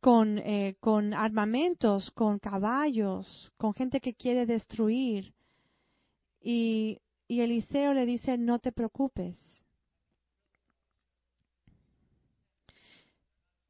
[0.00, 5.34] con, eh, con armamentos, con caballos, con gente que quiere destruir.
[6.40, 9.36] Y, y Eliseo le dice, no te preocupes.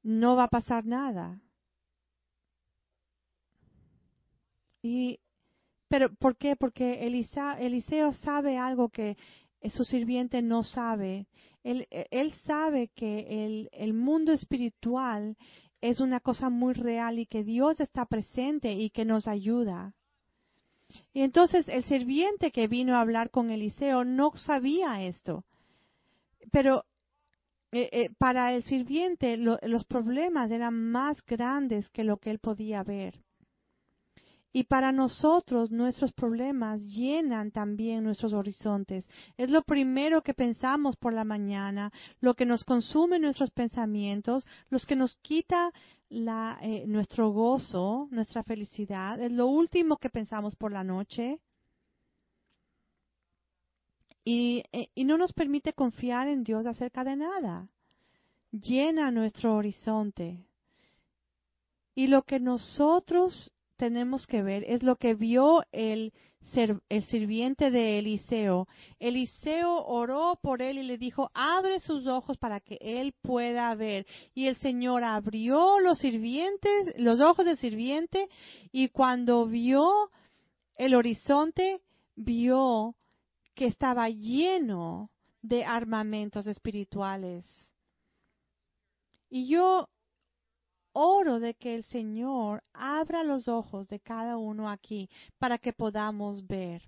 [0.02, 1.40] No va a pasar nada.
[4.82, 5.18] Y,
[5.88, 6.56] pero, ¿por qué?
[6.56, 9.16] Porque Eliseo sabe algo que
[9.70, 11.26] su sirviente no sabe.
[11.64, 15.36] Él, él sabe que el, el mundo espiritual
[15.80, 19.94] es una cosa muy real y que Dios está presente y que nos ayuda.
[21.12, 25.44] Y entonces el sirviente que vino a hablar con Eliseo no sabía esto.
[26.50, 26.84] Pero
[27.72, 32.82] eh, eh, para el sirviente los problemas eran más grandes que lo que él podía
[32.82, 33.22] ver.
[34.52, 39.04] Y para nosotros nuestros problemas llenan también nuestros horizontes.
[39.36, 44.86] Es lo primero que pensamos por la mañana, lo que nos consume nuestros pensamientos, los
[44.86, 45.70] que nos quita
[46.08, 49.20] la, eh, nuestro gozo, nuestra felicidad.
[49.20, 51.40] Es lo último que pensamos por la noche.
[54.24, 57.68] Y, eh, y no nos permite confiar en Dios acerca de nada.
[58.50, 60.46] Llena nuestro horizonte.
[61.94, 66.12] Y lo que nosotros tenemos que ver es lo que vio el,
[66.88, 68.68] el sirviente de Eliseo.
[68.98, 74.06] Eliseo oró por él y le dijo, abre sus ojos para que él pueda ver.
[74.34, 78.28] Y el Señor abrió los sirvientes, los ojos del sirviente,
[78.72, 80.10] y cuando vio
[80.74, 81.80] el horizonte,
[82.16, 82.94] vio
[83.54, 85.10] que estaba lleno
[85.40, 87.44] de armamentos espirituales.
[89.30, 89.88] Y yo
[90.98, 95.08] oro de que el Señor abra los ojos de cada uno aquí
[95.38, 96.82] para que podamos ver.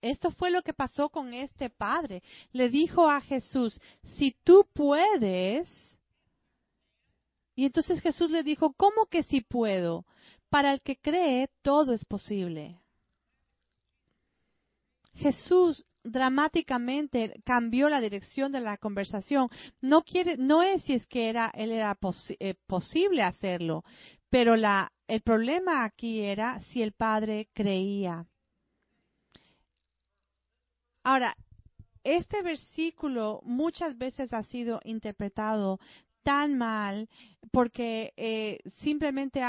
[0.00, 2.22] Esto fue lo que pasó con este padre.
[2.52, 3.78] Le dijo a Jesús,
[4.16, 5.68] si tú puedes.
[7.54, 10.06] Y entonces Jesús le dijo, ¿cómo que si puedo?
[10.48, 12.80] Para el que cree, todo es posible.
[15.14, 19.48] Jesús dramáticamente cambió la dirección de la conversación.
[19.80, 21.96] No quiere, no es si es que era, él era
[22.40, 23.84] eh, posible hacerlo,
[24.30, 28.26] pero la, el problema aquí era si el padre creía.
[31.02, 31.34] Ahora,
[32.04, 35.78] este versículo muchas veces ha sido interpretado
[36.22, 37.08] tan mal
[37.50, 39.42] porque eh, simplemente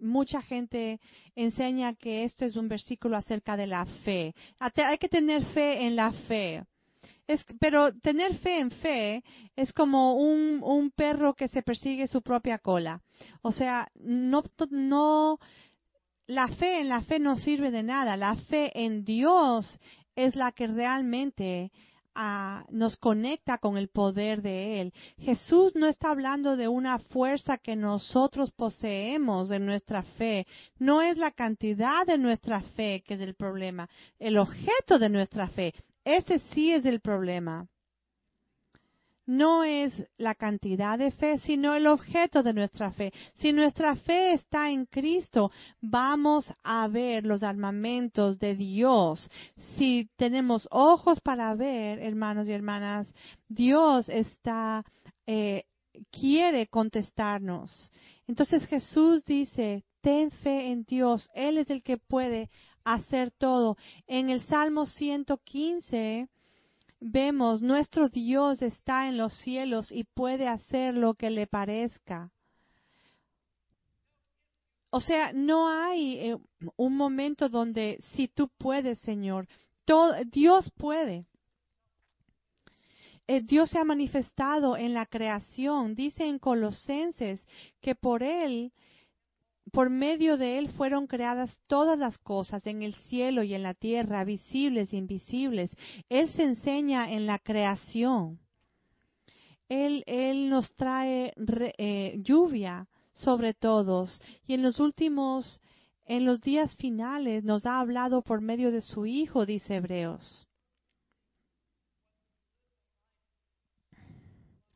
[0.00, 1.00] mucha gente
[1.34, 4.34] enseña que esto es un versículo acerca de la fe.
[4.58, 6.64] Hay que tener fe en la fe.
[7.26, 12.22] Es, pero tener fe en fe es como un, un perro que se persigue su
[12.22, 13.00] propia cola.
[13.42, 15.38] O sea, no, no,
[16.26, 18.16] la fe en la fe no sirve de nada.
[18.16, 19.78] La fe en Dios
[20.16, 21.70] es la que realmente
[22.70, 24.92] nos conecta con el poder de Él.
[25.18, 30.46] Jesús no está hablando de una fuerza que nosotros poseemos de nuestra fe.
[30.78, 33.88] No es la cantidad de nuestra fe que es el problema.
[34.18, 37.68] El objeto de nuestra fe, ese sí es el problema
[39.26, 43.12] no es la cantidad de fe, sino el objeto de nuestra fe.
[43.36, 45.50] Si nuestra fe está en Cristo,
[45.80, 49.30] vamos a ver los armamentos de Dios.
[49.76, 53.12] Si tenemos ojos para ver, hermanos y hermanas,
[53.48, 54.84] Dios está,
[55.26, 55.64] eh,
[56.10, 57.90] quiere contestarnos.
[58.26, 61.28] Entonces Jesús dice, ten fe en Dios.
[61.34, 62.50] Él es el que puede
[62.84, 63.76] hacer todo.
[64.06, 66.28] En el Salmo 115
[67.00, 72.30] vemos, nuestro Dios está en los cielos y puede hacer lo que le parezca.
[74.90, 76.36] O sea, no hay eh,
[76.76, 79.48] un momento donde si tú puedes, Señor,
[80.26, 81.26] Dios puede.
[83.26, 85.94] Eh, Dios se ha manifestado en la creación.
[85.94, 87.40] Dice en Colosenses
[87.80, 88.72] que por Él,
[89.72, 93.74] por medio de Él fueron creadas todas las cosas en el cielo y en la
[93.74, 95.70] tierra, visibles e invisibles.
[96.08, 98.40] Él se enseña en la creación.
[99.68, 101.32] Él, él nos trae
[101.78, 104.20] eh, lluvia sobre todos.
[104.46, 105.60] Y en los últimos,
[106.06, 110.48] en los días finales, nos ha hablado por medio de su Hijo, dice Hebreos.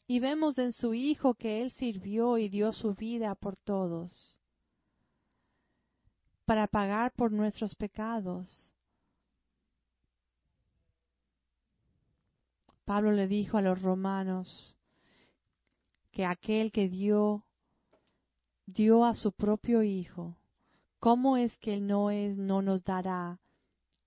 [0.06, 4.38] Y vemos en su Hijo que Él sirvió y dio su vida por todos,
[6.44, 8.72] para pagar por nuestros pecados.
[12.84, 14.76] Pablo le dijo a los romanos
[16.12, 17.44] que aquel que dio
[18.66, 20.36] dio a su propio Hijo,
[20.98, 23.40] ¿cómo es que Él no, es, no nos dará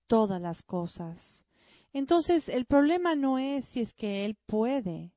[0.06, 1.18] todas las cosas?
[1.92, 5.12] Entonces, el problema no es si es que Él puede.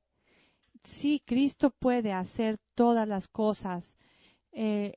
[1.00, 3.84] Sí, Cristo puede hacer todas las cosas.
[4.52, 4.94] Eh,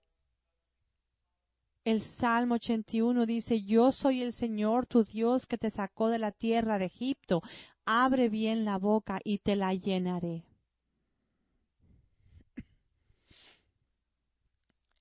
[1.85, 6.31] el Salmo 81 dice, yo soy el Señor tu Dios que te sacó de la
[6.31, 7.41] tierra de Egipto.
[7.85, 10.43] Abre bien la boca y te la llenaré.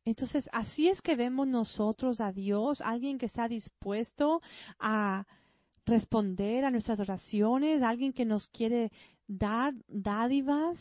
[0.05, 4.43] Entonces, así es que vemos nosotros a Dios, alguien que está dispuesto
[4.79, 5.27] a
[5.87, 8.93] responder a nuestras oraciones, alguien que nos quiere
[9.27, 10.77] dar dádivas.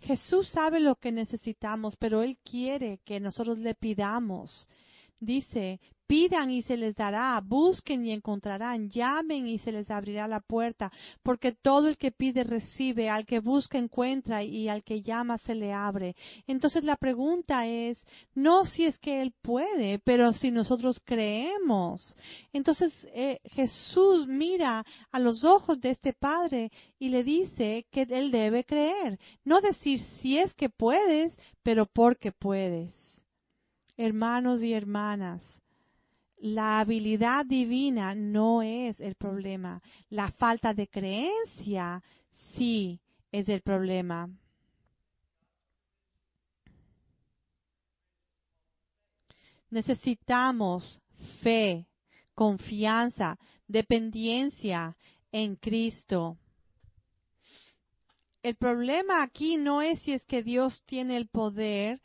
[0.00, 4.68] Jesús sabe lo que necesitamos, pero Él quiere que nosotros le pidamos.
[5.18, 10.40] Dice, Pidan y se les dará, busquen y encontrarán, llamen y se les abrirá la
[10.40, 10.92] puerta,
[11.22, 15.54] porque todo el que pide recibe, al que busca encuentra y al que llama se
[15.54, 16.14] le abre.
[16.46, 17.98] Entonces la pregunta es,
[18.34, 22.16] no si es que Él puede, pero si nosotros creemos.
[22.52, 28.30] Entonces eh, Jesús mira a los ojos de este Padre y le dice que Él
[28.30, 32.94] debe creer, no decir si es que puedes, pero porque puedes.
[33.96, 35.40] Hermanos y hermanas,
[36.38, 39.82] la habilidad divina no es el problema.
[40.10, 42.02] La falta de creencia
[42.54, 43.00] sí
[43.32, 44.28] es el problema.
[49.70, 51.00] Necesitamos
[51.42, 51.86] fe,
[52.34, 54.96] confianza, dependencia
[55.32, 56.38] en Cristo.
[58.42, 62.00] El problema aquí no es si es que Dios tiene el poder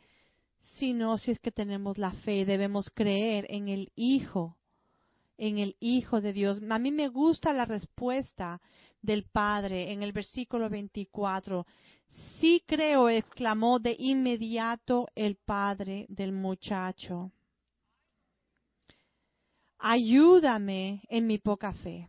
[0.76, 4.56] sino si es que tenemos la fe, debemos creer en el Hijo,
[5.36, 6.60] en el Hijo de Dios.
[6.70, 8.60] A mí me gusta la respuesta
[9.00, 11.66] del Padre en el versículo 24.
[12.40, 17.32] Sí creo, exclamó de inmediato el Padre del muchacho.
[19.78, 22.08] Ayúdame en mi poca fe.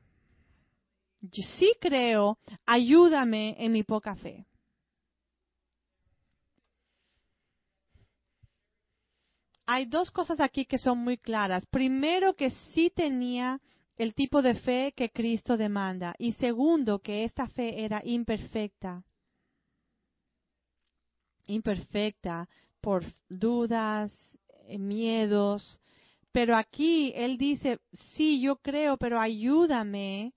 [1.57, 4.45] sí creo, ayúdame en mi poca fe.
[9.66, 11.66] Hay dos cosas aquí que son muy claras.
[11.68, 13.59] Primero, que sí tenía
[13.97, 16.16] el tipo de fe que Cristo demanda.
[16.18, 19.03] Y segundo, que esta fe era imperfecta.
[21.45, 22.47] Imperfecta
[22.82, 24.11] por dudas,
[24.68, 25.80] eh, miedos.
[26.32, 27.80] Pero aquí Él dice,
[28.16, 30.34] sí, yo creo, pero ayúdame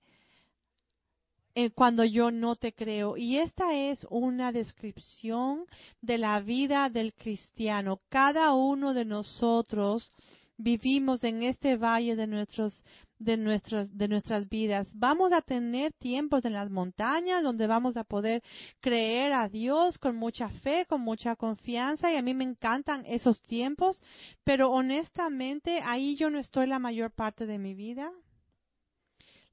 [1.59, 3.17] eh, cuando yo no te creo.
[3.17, 5.65] Y esta es una descripción
[6.01, 7.99] de la vida del cristiano.
[8.09, 10.13] Cada uno de nosotros
[10.55, 12.83] vivimos en este valle de nuestros
[13.17, 14.87] de nuestras de nuestras vidas.
[14.93, 18.43] Vamos a tener tiempos en las montañas donde vamos a poder
[18.79, 23.41] creer a Dios con mucha fe, con mucha confianza y a mí me encantan esos
[23.41, 23.99] tiempos,
[24.43, 28.11] pero honestamente ahí yo no estoy la mayor parte de mi vida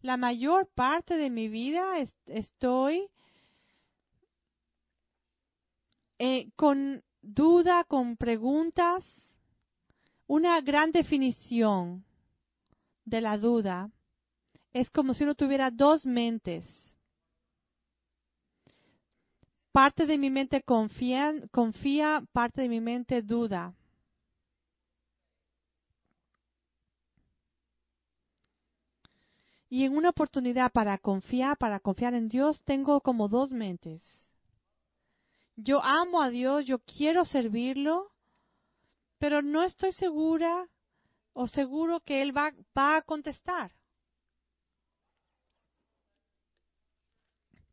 [0.04, 1.94] la mayor parte de mi vida
[2.26, 3.08] estoy
[6.18, 9.02] eh, con duda, con preguntas,
[10.26, 12.04] una gran definición
[13.06, 13.90] de la duda
[14.74, 16.66] es como si uno tuviera dos mentes.
[19.72, 23.74] Parte de mi mente confía, confía, parte de mi mente duda.
[29.68, 34.02] Y en una oportunidad para confiar, para confiar en Dios, tengo como dos mentes.
[35.56, 38.12] Yo amo a Dios, yo quiero servirlo,
[39.18, 40.68] pero no estoy segura
[41.32, 43.72] o seguro que Él va, va a contestar.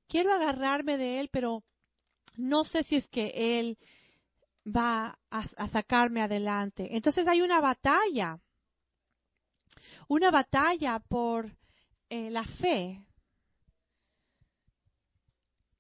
[0.08, 1.64] Quiero agarrarme de Él, pero
[2.36, 3.78] no sé si es que Él
[4.66, 6.96] va a, sacarme adelante.
[6.96, 8.40] Entonces hay una batalla,
[10.08, 11.52] una batalla por
[12.12, 13.00] eh, la fe.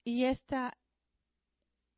[0.06, 0.74] Y esta,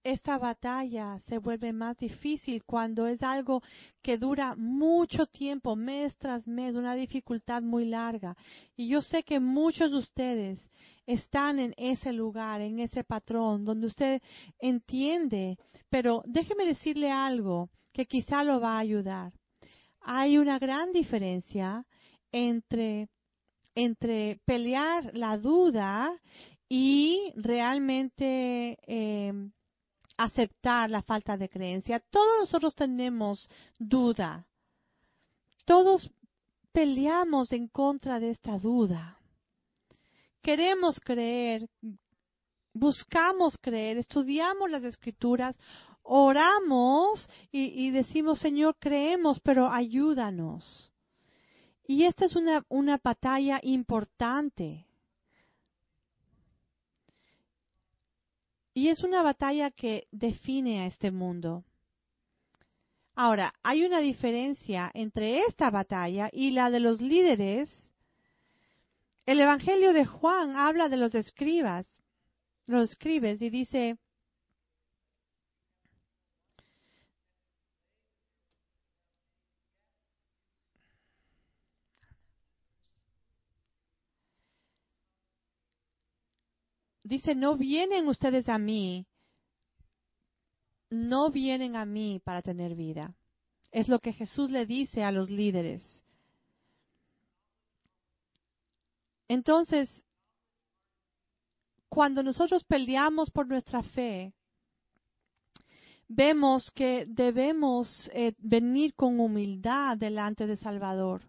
[0.03, 3.61] esta batalla se vuelve más difícil cuando es algo
[4.01, 8.35] que dura mucho tiempo, mes tras mes, una dificultad muy larga.
[8.75, 10.59] Y yo sé que muchos de ustedes
[11.05, 14.19] están en ese lugar, en ese patrón, donde usted
[14.57, 15.59] entiende,
[15.89, 19.31] pero déjeme decirle algo que quizá lo va a ayudar.
[20.01, 21.85] Hay una gran diferencia
[22.31, 23.09] entre,
[23.75, 26.13] entre pelear la duda
[26.69, 29.33] y realmente eh,
[30.17, 31.99] aceptar la falta de creencia.
[32.09, 33.49] Todos nosotros tenemos
[33.79, 34.45] duda.
[35.65, 36.11] Todos
[36.71, 39.17] peleamos en contra de esta duda.
[40.41, 41.69] Queremos creer,
[42.73, 45.57] buscamos creer, estudiamos las escrituras,
[46.01, 50.92] oramos y, decimos, Señor, creemos, pero ayúdanos.
[51.85, 54.85] Y esta es una, una batalla importante.
[58.73, 61.63] Y es una batalla que define a este mundo.
[63.15, 67.69] Ahora, hay una diferencia entre esta batalla y la de los líderes.
[69.25, 71.85] El Evangelio de Juan habla de los escribas,
[72.65, 73.97] los escribes, y dice,
[87.03, 89.05] dice, no vienen ustedes a mí,
[90.89, 93.15] no vienen a mí para tener vida.
[93.71, 95.83] Es lo que Jesús le dice a los líderes.
[99.27, 99.89] Entonces,
[101.89, 104.33] cuando nosotros peleamos por nuestra fe,
[106.07, 111.23] vemos que debemos eh, venir con humildad delante de Salvador.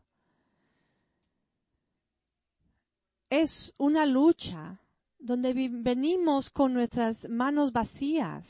[3.31, 4.79] Es una lucha
[5.25, 8.45] donde venimos con nuestras manos vacías,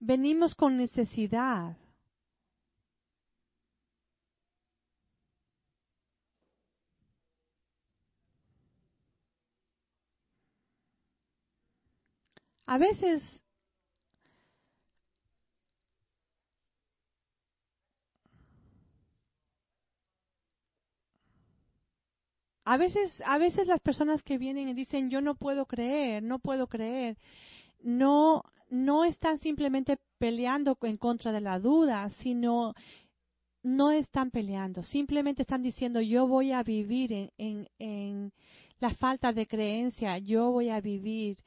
[0.00, 1.76] venimos con necesidad.
[12.66, 13.22] A veces
[22.70, 26.38] A veces, a veces las personas que vienen y dicen yo no puedo creer, no
[26.38, 27.16] puedo creer,
[27.80, 32.74] no, no están simplemente peleando en contra de la duda, sino
[33.62, 38.32] no están peleando, simplemente están diciendo yo voy a vivir en, en, en
[38.80, 41.38] la falta de creencia, yo voy a vivir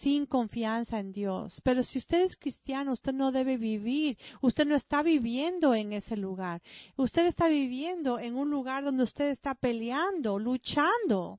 [0.00, 1.60] sin confianza en Dios.
[1.62, 6.16] Pero si usted es cristiano, usted no debe vivir, usted no está viviendo en ese
[6.16, 6.62] lugar.
[6.96, 11.38] Usted está viviendo en un lugar donde usted está peleando, luchando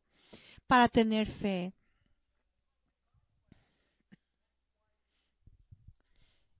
[0.67, 1.73] para tener fe.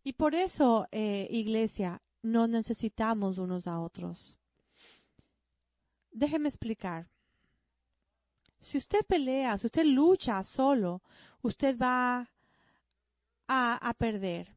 [0.04, 4.38] Y por eso, eh, iglesia, no necesitamos unos a otros.
[6.12, 7.08] Déjeme explicar.
[8.62, 11.02] Si usted pelea, si usted lucha solo,
[11.42, 12.28] usted va
[13.48, 14.48] a, perder.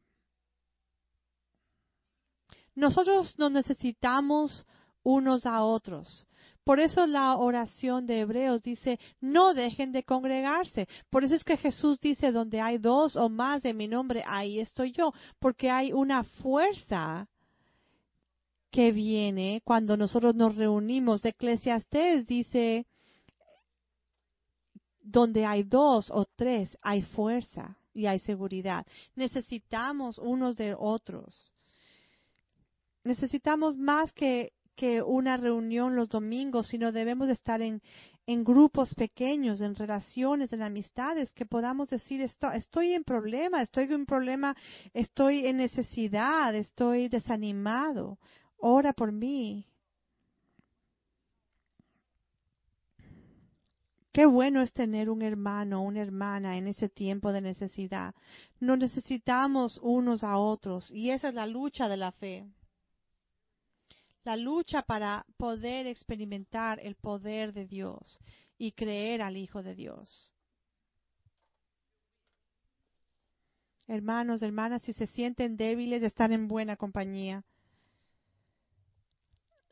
[2.75, 4.65] Nosotros nos necesitamos
[5.03, 6.27] unos a otros.
[6.63, 10.87] Por eso la oración de Hebreos dice, no dejen de congregarse.
[11.09, 14.59] Por eso es que Jesús dice, donde hay dos o más de mi nombre, ahí
[14.59, 17.27] estoy yo, porque hay una fuerza
[18.71, 21.23] que viene cuando nosotros nos reunimos.
[21.23, 22.87] Eclesiastés dice,
[25.05, 28.85] donde hay dos o tres, hay fuerza y hay seguridad.
[29.15, 31.53] Necesitamos unos de otros.
[33.03, 37.81] Necesitamos más que, que una reunión los domingos, sino debemos estar en,
[38.25, 44.07] en grupos pequeños, en relaciones, en amistades, que podamos decir, estoy en problema, estoy en
[44.07, 44.57] problema,
[44.93, 48.17] estoy en necesidad, estoy desanimado,
[48.57, 49.67] ora por mí,
[54.15, 58.15] Qué bueno es tener un hermano o una hermana en ese tiempo de necesidad.
[58.61, 62.47] Nos necesitamos unos a otros y esa es la lucha de la fe.
[64.23, 68.21] La lucha para poder experimentar el poder de Dios
[68.57, 70.33] y creer al Hijo de Dios.
[73.85, 77.43] Hermanos, hermanas, si se sienten débiles, están en buena compañía.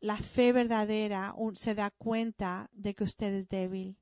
[0.02, 3.98] la fe verdadera se da cuenta de que usted es débil.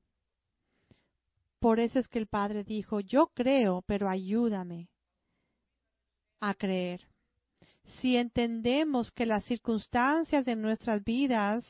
[1.61, 4.89] Por eso es que el Padre dijo, yo creo, pero ayúdame
[6.39, 7.07] a creer.
[7.99, 11.63] Si entendemos que las circunstancias de nuestras vidas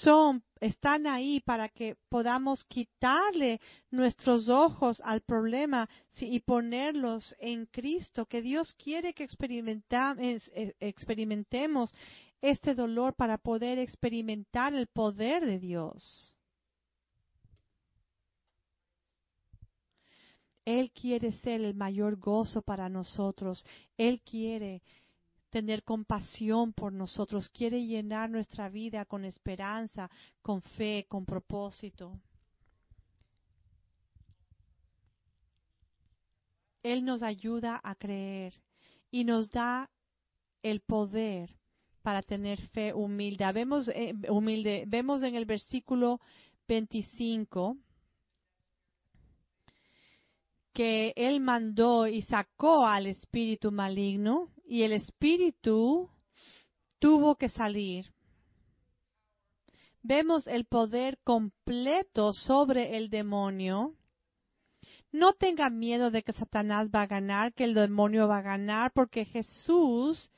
[0.00, 5.88] son, están ahí para que podamos quitarle nuestros ojos al problema
[6.20, 11.92] y ponerlos en Cristo, que Dios quiere que eh, experimentemos
[12.40, 16.31] este dolor para poder experimentar el poder de Dios.
[20.64, 23.64] Él quiere ser el mayor gozo para nosotros.
[23.96, 24.82] Él quiere
[25.50, 30.10] tener compasión por nosotros, quiere llenar nuestra vida con esperanza,
[30.40, 32.18] con fe, con propósito.
[36.82, 38.54] Él nos ayuda a creer
[39.10, 39.90] y nos da
[40.62, 41.54] el poder
[42.02, 43.50] para tener fe humilde.
[43.52, 44.84] Vemos, eh, humilde.
[44.86, 46.20] Vemos en el versículo
[46.66, 47.76] 25
[50.72, 56.08] que Él mandó y sacó al espíritu maligno y el espíritu
[56.98, 58.06] tuvo que salir.
[60.02, 63.94] Vemos el poder completo sobre el demonio.
[65.12, 68.92] No tenga miedo de que Satanás va a ganar, que el demonio va a ganar,
[68.92, 70.30] porque Jesús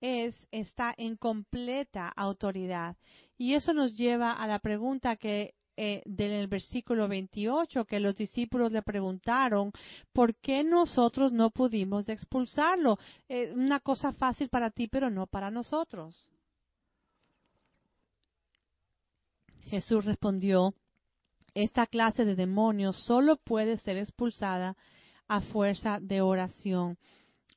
[0.00, 2.96] es, está en completa autoridad.
[3.36, 8.72] Y eso nos lleva a la pregunta que eh, del versículo 28 que los discípulos
[8.72, 9.70] le preguntaron,
[10.12, 12.98] ¿por qué nosotros no pudimos expulsarlo?
[13.28, 16.28] Eh, una cosa fácil para ti, pero no para nosotros.
[19.66, 20.74] Jesús respondió,
[21.54, 24.76] esta clase de demonios solo puede ser expulsada
[25.28, 26.98] a fuerza de oración.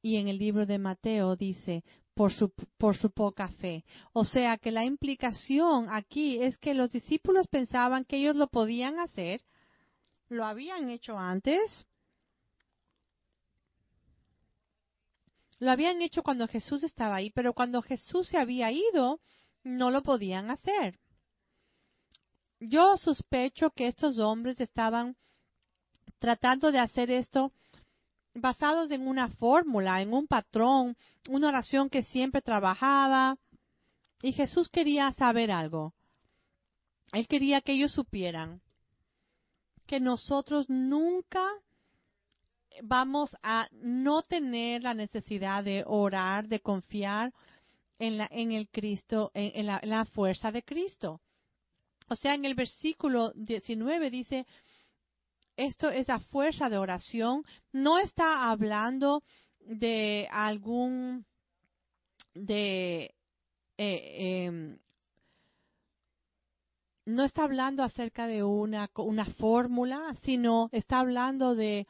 [0.04, 1.84] Y en el libro de Mateo dice,
[2.14, 3.84] por su, por su poca fe.
[4.14, 9.00] O sea que la implicación aquí es que los discípulos pensaban que ellos lo podían
[9.00, 9.42] hacer,
[10.30, 11.86] lo habían hecho antes,
[15.60, 19.22] lo habían hecho cuando Jesús estaba ahí, pero cuando Jesús se había ido,
[19.64, 21.00] no lo podían hacer.
[22.60, 25.16] Yo sospecho que estos hombres estaban
[26.20, 27.52] tratando de hacer esto
[28.34, 30.96] basados en una fórmula, en un patrón,
[31.30, 33.38] una oración que siempre trabajaba.
[34.22, 35.94] Y Jesús quería saber algo.
[37.12, 38.62] Él quería que ellos supieran
[39.86, 41.46] que nosotros nunca
[42.84, 47.34] vamos a no tener la necesidad de orar, de confiar
[48.00, 51.22] en, la, en el Cristo, en, la, fuerza de Cristo.
[52.08, 54.46] O sea, en el versículo 19 dice,
[55.58, 57.44] esto es la fuerza de oración.
[57.72, 59.24] No está hablando
[59.60, 61.26] de algún
[62.34, 63.14] de
[63.78, 64.78] eh, em,
[67.06, 71.88] no está hablando acerca de una, una fórmula, sino está hablando de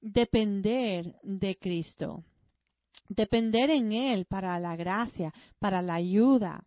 [0.00, 2.24] depender de Cristo,
[3.08, 6.66] depender en Él para la gracia, para la ayuda.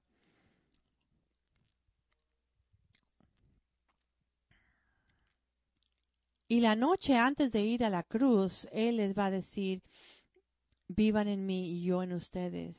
[6.48, 9.82] Y la noche antes de ir a la cruz, Él les va a decir,
[10.88, 12.78] vivan en mí y yo en ustedes.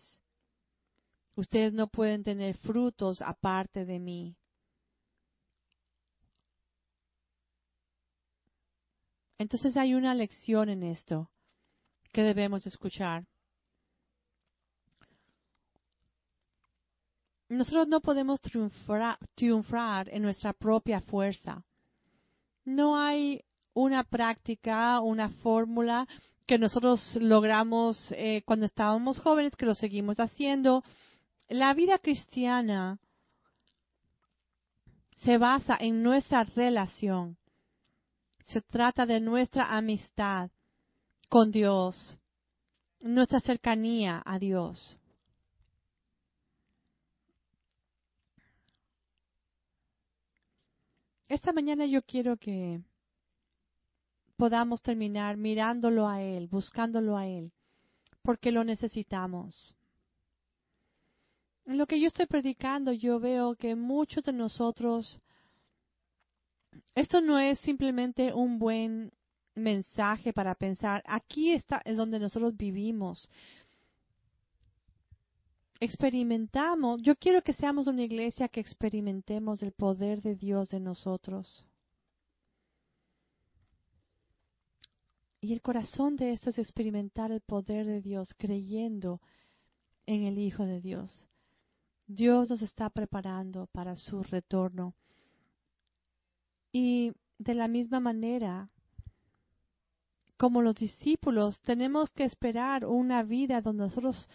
[1.37, 4.37] Ustedes no pueden tener frutos aparte de mí.
[9.39, 11.31] Entonces hay una lección en esto
[12.13, 13.27] que debemos escuchar.
[17.49, 21.65] Nosotros no podemos triunfar, triunfar en nuestra propia fuerza.
[22.65, 23.45] No hay
[23.75, 26.07] una práctica, una fórmula
[26.47, 30.85] que nosotros logramos eh, cuando estábamos jóvenes, que lo seguimos haciendo.
[31.49, 32.99] La vida cristiana
[35.25, 37.37] se basa en nuestra relación.
[38.47, 40.51] Se trata de nuestra amistad
[41.29, 42.19] con Dios,
[43.01, 44.99] nuestra cercanía a Dios.
[51.27, 52.81] Esta mañana yo quiero que
[54.37, 57.53] podamos terminar mirándolo a Él, buscándolo a Él,
[58.23, 59.75] porque lo necesitamos.
[61.67, 65.19] En lo que yo estoy predicando, yo veo que muchos de nosotros,
[66.95, 69.13] esto no es simplemente un buen
[69.55, 73.31] mensaje para pensar, aquí está es donde nosotros vivimos.
[75.81, 81.65] Experimentamos, yo quiero que seamos una iglesia que experimentemos el poder de Dios en nosotros.
[85.45, 89.21] Y el corazón de esto es experimentar el poder de Dios, creyendo
[90.07, 91.23] en el Hijo de Dios.
[92.07, 94.95] Dios nos está preparando para su retorno.
[96.73, 98.71] Y de la misma manera,
[100.39, 104.27] como los discípulos, tenemos que esperar una vida donde nosotros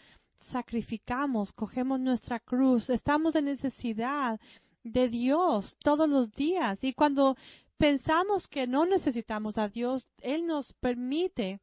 [0.51, 4.39] sacrificamos, cogemos nuestra cruz, estamos en necesidad
[4.83, 6.83] de Dios todos los días.
[6.83, 7.35] Y cuando
[7.79, 11.61] pensamos que no necesitamos a Dios, Él nos permite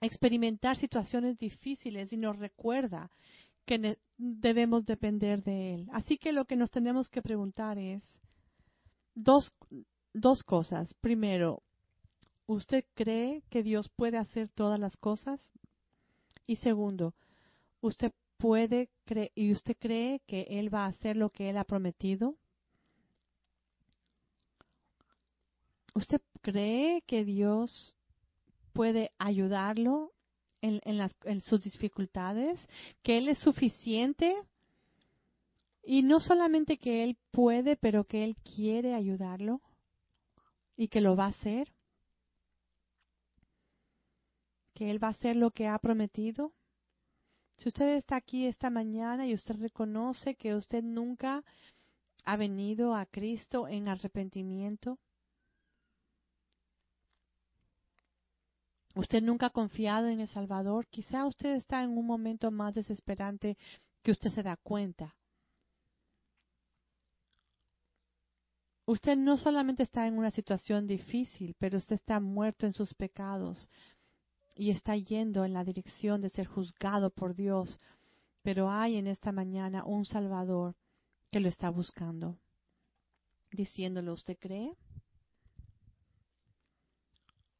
[0.00, 3.10] experimentar situaciones difíciles y nos recuerda
[3.64, 5.88] que debemos depender de Él.
[5.92, 8.02] Así que lo que nos tenemos que preguntar es
[9.14, 9.52] dos,
[10.12, 10.92] dos cosas.
[11.00, 11.62] Primero,
[12.46, 15.40] ¿usted cree que Dios puede hacer todas las cosas?
[16.46, 17.14] Y segundo,
[17.80, 21.64] ¿usted puede creer y usted cree que Él va a hacer lo que Él ha
[21.64, 22.34] prometido?
[25.98, 27.96] ¿Usted cree que Dios
[28.72, 30.12] puede ayudarlo
[30.60, 32.60] en, sus dificultades,
[33.02, 34.32] que Él es suficiente
[35.82, 39.60] y no solamente que Él puede, pero que Él quiere ayudarlo
[40.76, 41.72] y que lo va a hacer,
[44.74, 46.52] que Él va a hacer lo que ha prometido.
[47.56, 51.42] Si usted está aquí esta mañana y usted reconoce que usted nunca
[52.24, 55.00] ha venido a Cristo en arrepentimiento,
[58.98, 60.88] Usted nunca ha confiado en el Salvador.
[60.88, 63.56] Quizá usted está en un momento más desesperante
[64.02, 65.14] que usted se da cuenta.
[68.86, 73.70] Usted no solamente está en una situación difícil, pero usted está muerto en sus pecados
[74.56, 77.78] y está yendo en la dirección de ser juzgado por Dios.
[78.42, 80.74] Pero hay en esta mañana un Salvador
[81.30, 82.36] que lo está buscando.
[83.52, 84.74] Diciéndolo, ¿usted cree?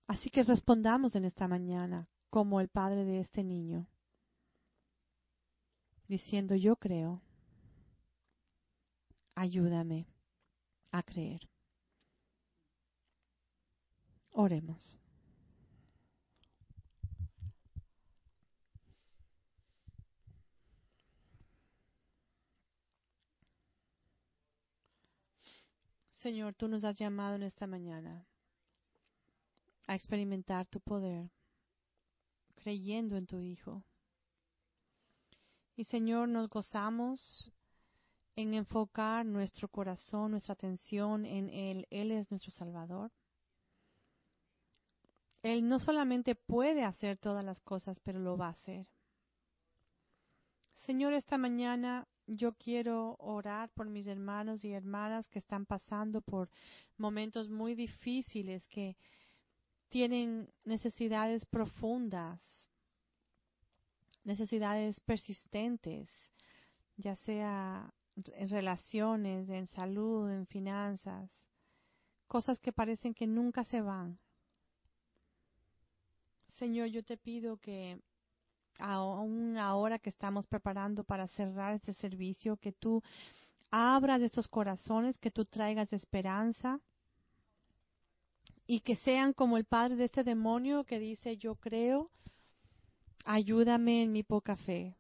[0.09, 3.87] Así que respondamos en esta mañana como el padre de este niño,
[6.09, 7.23] diciendo yo creo,
[9.35, 10.07] ayúdame
[10.93, 11.47] a creer.
[14.33, 14.97] Oremos.
[26.15, 28.27] Señor, tú nos has llamado en esta mañana
[29.89, 31.31] a experimentar tu poder,
[32.55, 33.83] creyendo en tu Hijo.
[35.75, 37.51] Y Señor, nos gozamos
[38.37, 41.87] en enfocar nuestro corazón, nuestra atención en Él.
[41.91, 43.11] Él es nuestro Salvador.
[45.43, 48.87] Él no solamente puede hacer todas las cosas, pero lo va a hacer.
[50.75, 56.51] Señor, esta mañana yo quiero orar por mis hermanos y hermanas que están pasando por
[56.97, 58.97] momentos muy difíciles, que
[59.89, 62.41] tienen necesidades profundas,
[64.25, 66.09] necesidades persistentes,
[66.97, 67.93] ya sea
[68.35, 71.31] en relaciones, en salud, en finanzas,
[72.27, 74.19] cosas que parecen que nunca se van.
[76.59, 78.01] Señor, yo te pido que
[78.79, 83.03] aún ahora que estamos preparando para cerrar este servicio, que tú
[83.71, 86.81] abras estos corazones, que tú traigas esperanza,
[88.71, 92.11] y que sean como el padre de este demonio que dice yo creo,
[93.25, 94.95] ayúdame en mi poca fe.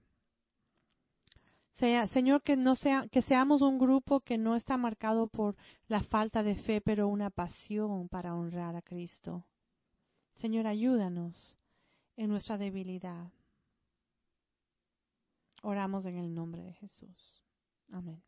[1.74, 5.54] Señor, que no sea, que seamos un grupo que no está marcado por
[5.86, 9.44] la falta de fe, pero una pasión para honrar a Cristo.
[10.36, 11.56] Señor, ayúdanos
[12.16, 13.30] en nuestra debilidad.
[15.62, 17.44] Oramos en el nombre de Jesús.
[17.92, 18.27] Amén.